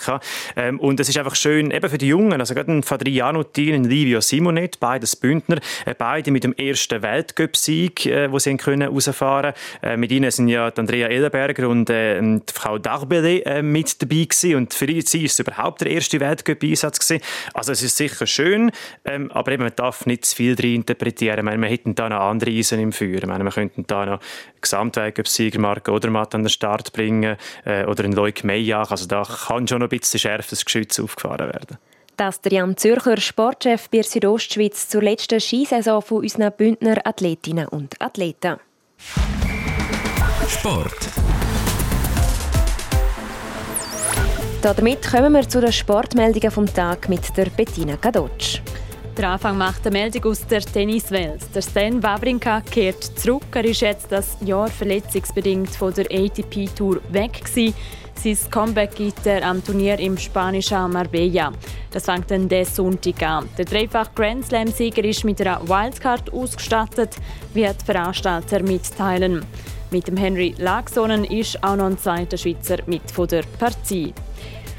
Ähm, 0.57 0.81
und 0.81 0.99
es 1.01 1.11
ist 1.11 1.19
einfach 1.19 1.35
schön, 1.35 1.71
eben 1.71 1.91
für 1.91 1.99
die 1.99 2.09
Jungen, 2.09 2.41
also 2.41 2.55
gerade 2.55 2.73
ein 2.73 2.83
Fadriano 2.83 3.43
Tin, 3.43 3.75
ein 3.75 3.85
Livio 3.85 4.23
Simonet, 4.23 4.81
beides 4.81 5.17
Bündner, 5.17 5.59
äh, 5.85 5.95
beide 5.97 6.31
mit 6.31 6.45
dem 6.45 6.55
ersten 6.55 7.03
Weltcup-Sieg, 7.03 8.07
äh, 8.07 8.31
sie 8.39 8.57
können 8.57 8.89
rausfahren 8.89 9.53
äh, 9.83 9.99
Mit 9.99 10.13
ihnen 10.13 10.31
sind 10.31 10.49
ja 10.49 10.69
Andrea 10.69 11.09
Ellenberger 11.09 11.69
und 11.69 11.91
äh, 11.91 12.23
die 12.23 12.41
Frau 12.55 12.79
Darbele 12.79 13.45
äh, 13.45 13.61
mit 13.61 14.01
dabei 14.01 14.25
gewesen. 14.25 14.55
Und 14.55 14.73
für 14.73 14.87
sie 14.87 15.25
ist 15.25 15.33
es 15.35 15.39
überhaupt 15.41 15.83
der 15.83 15.91
erste 15.91 16.21
Weltcup-Einsatz 16.21 17.07
gewesen. 17.07 17.23
Also 17.53 17.73
es 17.73 17.83
ist 17.83 17.99
sicher 17.99 18.27
schön, 18.27 18.73
ähm, 19.05 19.31
aber 19.31 19.53
eben 19.53 19.65
man 19.65 19.73
darf 19.77 20.07
nicht 20.07 20.25
zu 20.25 20.37
viel 20.37 20.54
viel 20.55 20.57
drin 20.57 20.75
interpretieren. 20.77 21.39
Ich 21.39 21.45
meine, 21.45 21.61
wir 21.61 21.69
hätten 21.69 21.95
da 21.95 22.09
noch 22.09 22.21
andere 22.21 22.51
Eisen 22.51 22.81
im 22.81 22.93
Feuer. 22.93 23.19
Ich 23.19 23.27
meine, 23.27 23.45
wir 23.45 23.51
könnten 23.51 23.87
da 23.87 24.07
noch 24.07 24.21
Gesamtweltcup-Sieger 24.61 25.61
Marco 25.61 25.93
Odermatt 25.93 26.35
an 26.35 26.43
den 26.43 26.49
Start 26.49 26.93
bringen 26.93 27.37
äh, 27.65 27.85
oder 27.85 28.05
einen 28.05 28.13
Loic 28.13 28.45
Meijach. 28.45 28.91
Also 28.91 29.07
da 29.07 29.23
kann 29.23 29.67
schon 29.69 29.81
noch 29.81 29.87
ein 29.91 29.99
bisschen 29.99 30.21
schärfes 30.21 30.65
Geschütz 30.65 30.99
aufgefahren 30.99 31.49
werden. 31.49 31.79
Das 32.17 32.41
der 32.41 32.53
Jan 32.53 32.77
Zürcher, 32.77 33.17
Sportchef 33.17 33.91
bei 33.91 34.03
Südostschweiz, 34.03 34.89
zur 34.89 35.03
letzten 35.03 35.41
Skisaison 35.41 36.01
von 36.01 36.19
unseren 36.19 36.53
Bündner 36.53 36.99
Athletinnen 37.05 37.67
und 37.67 38.01
Athleten. 38.01 38.57
Sport. 40.49 41.09
Damit 44.63 45.03
kommen 45.11 45.33
wir 45.33 45.47
zu 45.49 45.61
den 45.61 45.73
Sportmeldungen 45.73 46.51
vom 46.51 46.73
Tag 46.73 47.09
mit 47.09 47.37
der 47.37 47.47
Bettina 47.51 47.97
Kadocz. 47.97 48.63
Der 49.17 49.31
Anfang 49.31 49.57
macht 49.57 49.87
eine 49.87 49.97
Meldung 49.97 50.25
aus 50.25 50.45
der 50.45 50.61
Tenniswelt. 50.61 51.41
Der 51.55 51.63
Stan 51.63 52.03
Wawrinka 52.03 52.61
kehrt 52.63 53.05
zurück. 53.17 53.45
Er 53.55 53.65
ist 53.65 53.81
jetzt 53.81 54.11
das 54.11 54.37
Jahr 54.41 54.67
verletzungsbedingt 54.67 55.71
von 55.71 55.95
der 55.95 56.07
ATP 56.07 56.69
Tour 56.75 57.01
weg 57.11 57.45
gewesen. 57.45 57.75
Sein 58.17 58.51
Comeback 58.51 58.97
gibt 58.97 59.25
er 59.25 59.47
am 59.47 59.63
Turnier 59.63 60.01
im 60.01 60.19
spanischen 60.19 60.91
Marbella. 60.91 61.53
Das 61.93 62.07
fängt 62.07 62.29
dann 62.29 62.49
diesen 62.49 62.75
Sonntag 62.75 63.23
an. 63.23 63.49
Der 63.57 63.67
dreifach 63.67 64.13
Grand 64.17 64.47
Slam-Sieger 64.47 65.05
ist 65.05 65.25
mit 65.25 65.41
einer 65.41 65.61
Wildcard 65.63 66.33
ausgestattet, 66.33 67.11
wie 67.53 67.69
die 67.69 67.85
Veranstalter 67.85 68.65
mitteilen. 68.65 69.47
Mit 69.93 70.09
dem 70.09 70.17
Henry 70.17 70.57
Lagsonen 70.59 71.23
ist 71.25 71.63
auch 71.63 71.77
noch 71.77 71.87
ein 71.87 71.99
zweiter 71.99 72.37
Schweizer 72.37 72.79
mit 72.87 73.09
von 73.13 73.29
der 73.29 73.45
Partie. 73.61 74.13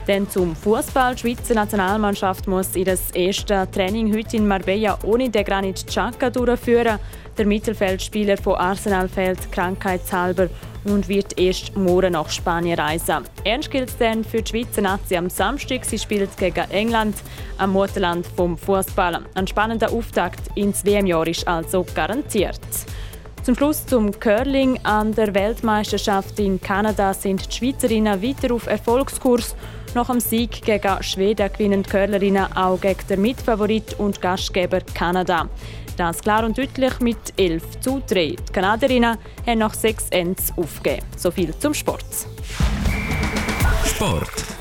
Dann 0.08 0.30
zum 0.30 0.56
Fußball. 0.56 1.16
Die 1.16 1.22
Schweizer 1.22 1.56
Nationalmannschaft 1.56 2.48
muss 2.48 2.76
ihr 2.76 2.96
erstes 3.14 3.72
Training 3.72 4.16
heute 4.16 4.38
in 4.38 4.48
Marbella 4.48 5.00
ohne 5.04 5.30
den 5.30 5.44
Granit 5.44 5.88
Xhaka 5.88 6.30
durchführen. 6.30 7.00
Der 7.38 7.46
Mittelfeldspieler 7.48 8.38
von 8.38 8.56
Arsenal 8.56 9.10
fällt 9.10 9.52
krankheitshalber 9.52 10.50
und 10.84 11.10
wird 11.10 11.40
erst 11.40 11.76
morgen 11.76 12.14
nach 12.14 12.30
Spanien 12.30 12.80
reisen. 12.80 13.24
Ernst 13.44 13.72
gilt 13.72 13.90
es 13.90 13.98
dann 13.98 14.24
für 14.24 14.44
die 14.44 14.50
Schweizer 14.52 14.82
Nazi 14.82 15.18
am 15.18 15.30
Samstag. 15.32 15.84
Sie 15.84 15.98
spielt 15.98 16.38
gegen 16.38 16.70
England, 16.70 17.16
am 17.58 17.72
Mutterland 17.72 18.28
vom 18.38 18.60
Fußball. 18.60 19.22
Ein 19.34 19.48
spannender 19.48 19.92
Auftakt 19.92 20.56
ins 20.56 20.86
WM-Jahr 20.86 21.28
ist 21.28 21.48
also 21.48 21.84
garantiert. 21.96 22.60
Zum 23.42 23.56
Schluss 23.56 23.86
zum 23.86 24.12
Curling. 24.20 24.80
An 24.84 25.14
der 25.14 25.34
Weltmeisterschaft 25.34 26.40
in 26.40 26.62
Kanada 26.62 27.14
sind 27.14 27.46
die 27.48 27.56
Schweizerinnen 27.56 28.22
weiter 28.22 28.54
auf 28.54 28.68
Erfolgskurs. 28.68 29.56
Nach 29.96 30.08
dem 30.08 30.20
Sieg 30.20 30.62
gegen 30.66 31.02
Schweden 31.02 31.50
gewinnen 31.54 31.82
die 31.82 31.90
Curlerinnen 31.90 32.52
auch 32.58 32.82
gegen 32.82 33.08
den 33.08 33.22
Mitfavorit 33.22 33.98
und 33.98 34.22
Gastgeber 34.22 34.82
Kanada. 34.94 35.48
Das 35.96 36.20
klar 36.20 36.44
und 36.44 36.58
deutlich 36.58 37.00
mit 37.00 37.18
11 37.38 37.80
zu 37.80 38.02
3. 38.06 38.36
Die 38.36 38.52
Kanadierinnen 38.52 39.18
haben 39.48 39.60
nach 39.60 39.74
sechs 39.74 40.10
Ends 40.10 40.52
aufgegeben. 40.58 41.06
So 41.16 41.32
viel 41.32 41.58
zum 41.60 41.74
Sport. 41.74 42.04
Sport. 43.86 44.55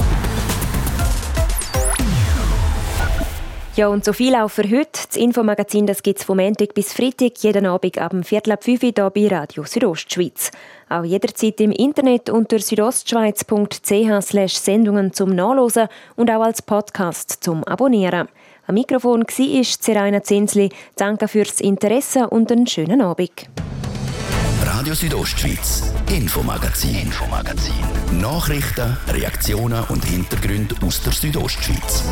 Ja, 3.77 3.89
und 3.89 4.05
so 4.05 4.13
viel 4.13 4.37
auch 4.37 4.49
für 4.49 4.63
heute. 4.63 5.01
Das 5.09 5.17
Infomagazin 5.17 5.87
gibt 5.87 6.21
es 6.21 6.25
vom 6.25 6.37
Montag 6.37 6.75
bis 6.75 6.93
Freitag 6.93 7.33
jeden 7.39 7.67
Abend 7.67 7.99
ab 7.99 8.15
Viertel 8.23 8.53
ab 8.53 8.63
5 8.63 8.81
Uhr 8.85 8.93
hier 8.95 9.11
bei 9.11 9.27
Radio 9.27 9.65
Südostschweiz. 9.65 10.53
Auch 10.89 11.03
jederzeit 11.03 11.61
im 11.61 11.73
Internet 11.73 12.31
unter 12.31 12.61
südostschweiz.ch 12.61 14.49
Sendungen 14.49 15.13
zum 15.13 15.31
Nachlesen 15.31 15.89
und 16.15 16.31
auch 16.31 16.45
als 16.45 16.63
Podcast 16.63 17.39
zum 17.41 17.65
Abonnieren. 17.65 18.29
Am 18.69 18.75
Mikrofon 18.75 19.25
war 19.25 19.65
Seraina 19.65 20.23
Zinsli. 20.23 20.69
Danke 20.95 21.27
fürs 21.27 21.61
Interesse 21.61 22.29
und 22.29 22.53
einen 22.53 22.69
schönen 22.69 23.03
Abend. 23.03 23.49
Radio 24.65 24.95
Südostschweiz, 24.95 25.93
Infomagazin, 26.17 26.95
Infomagazin. 26.95 27.75
Nachrichten, 28.21 28.97
Reaktionen 29.09 29.83
und 29.89 30.05
Hintergründe 30.05 30.77
aus 30.87 31.03
der 31.03 31.13
Südostschweiz. 31.13 32.05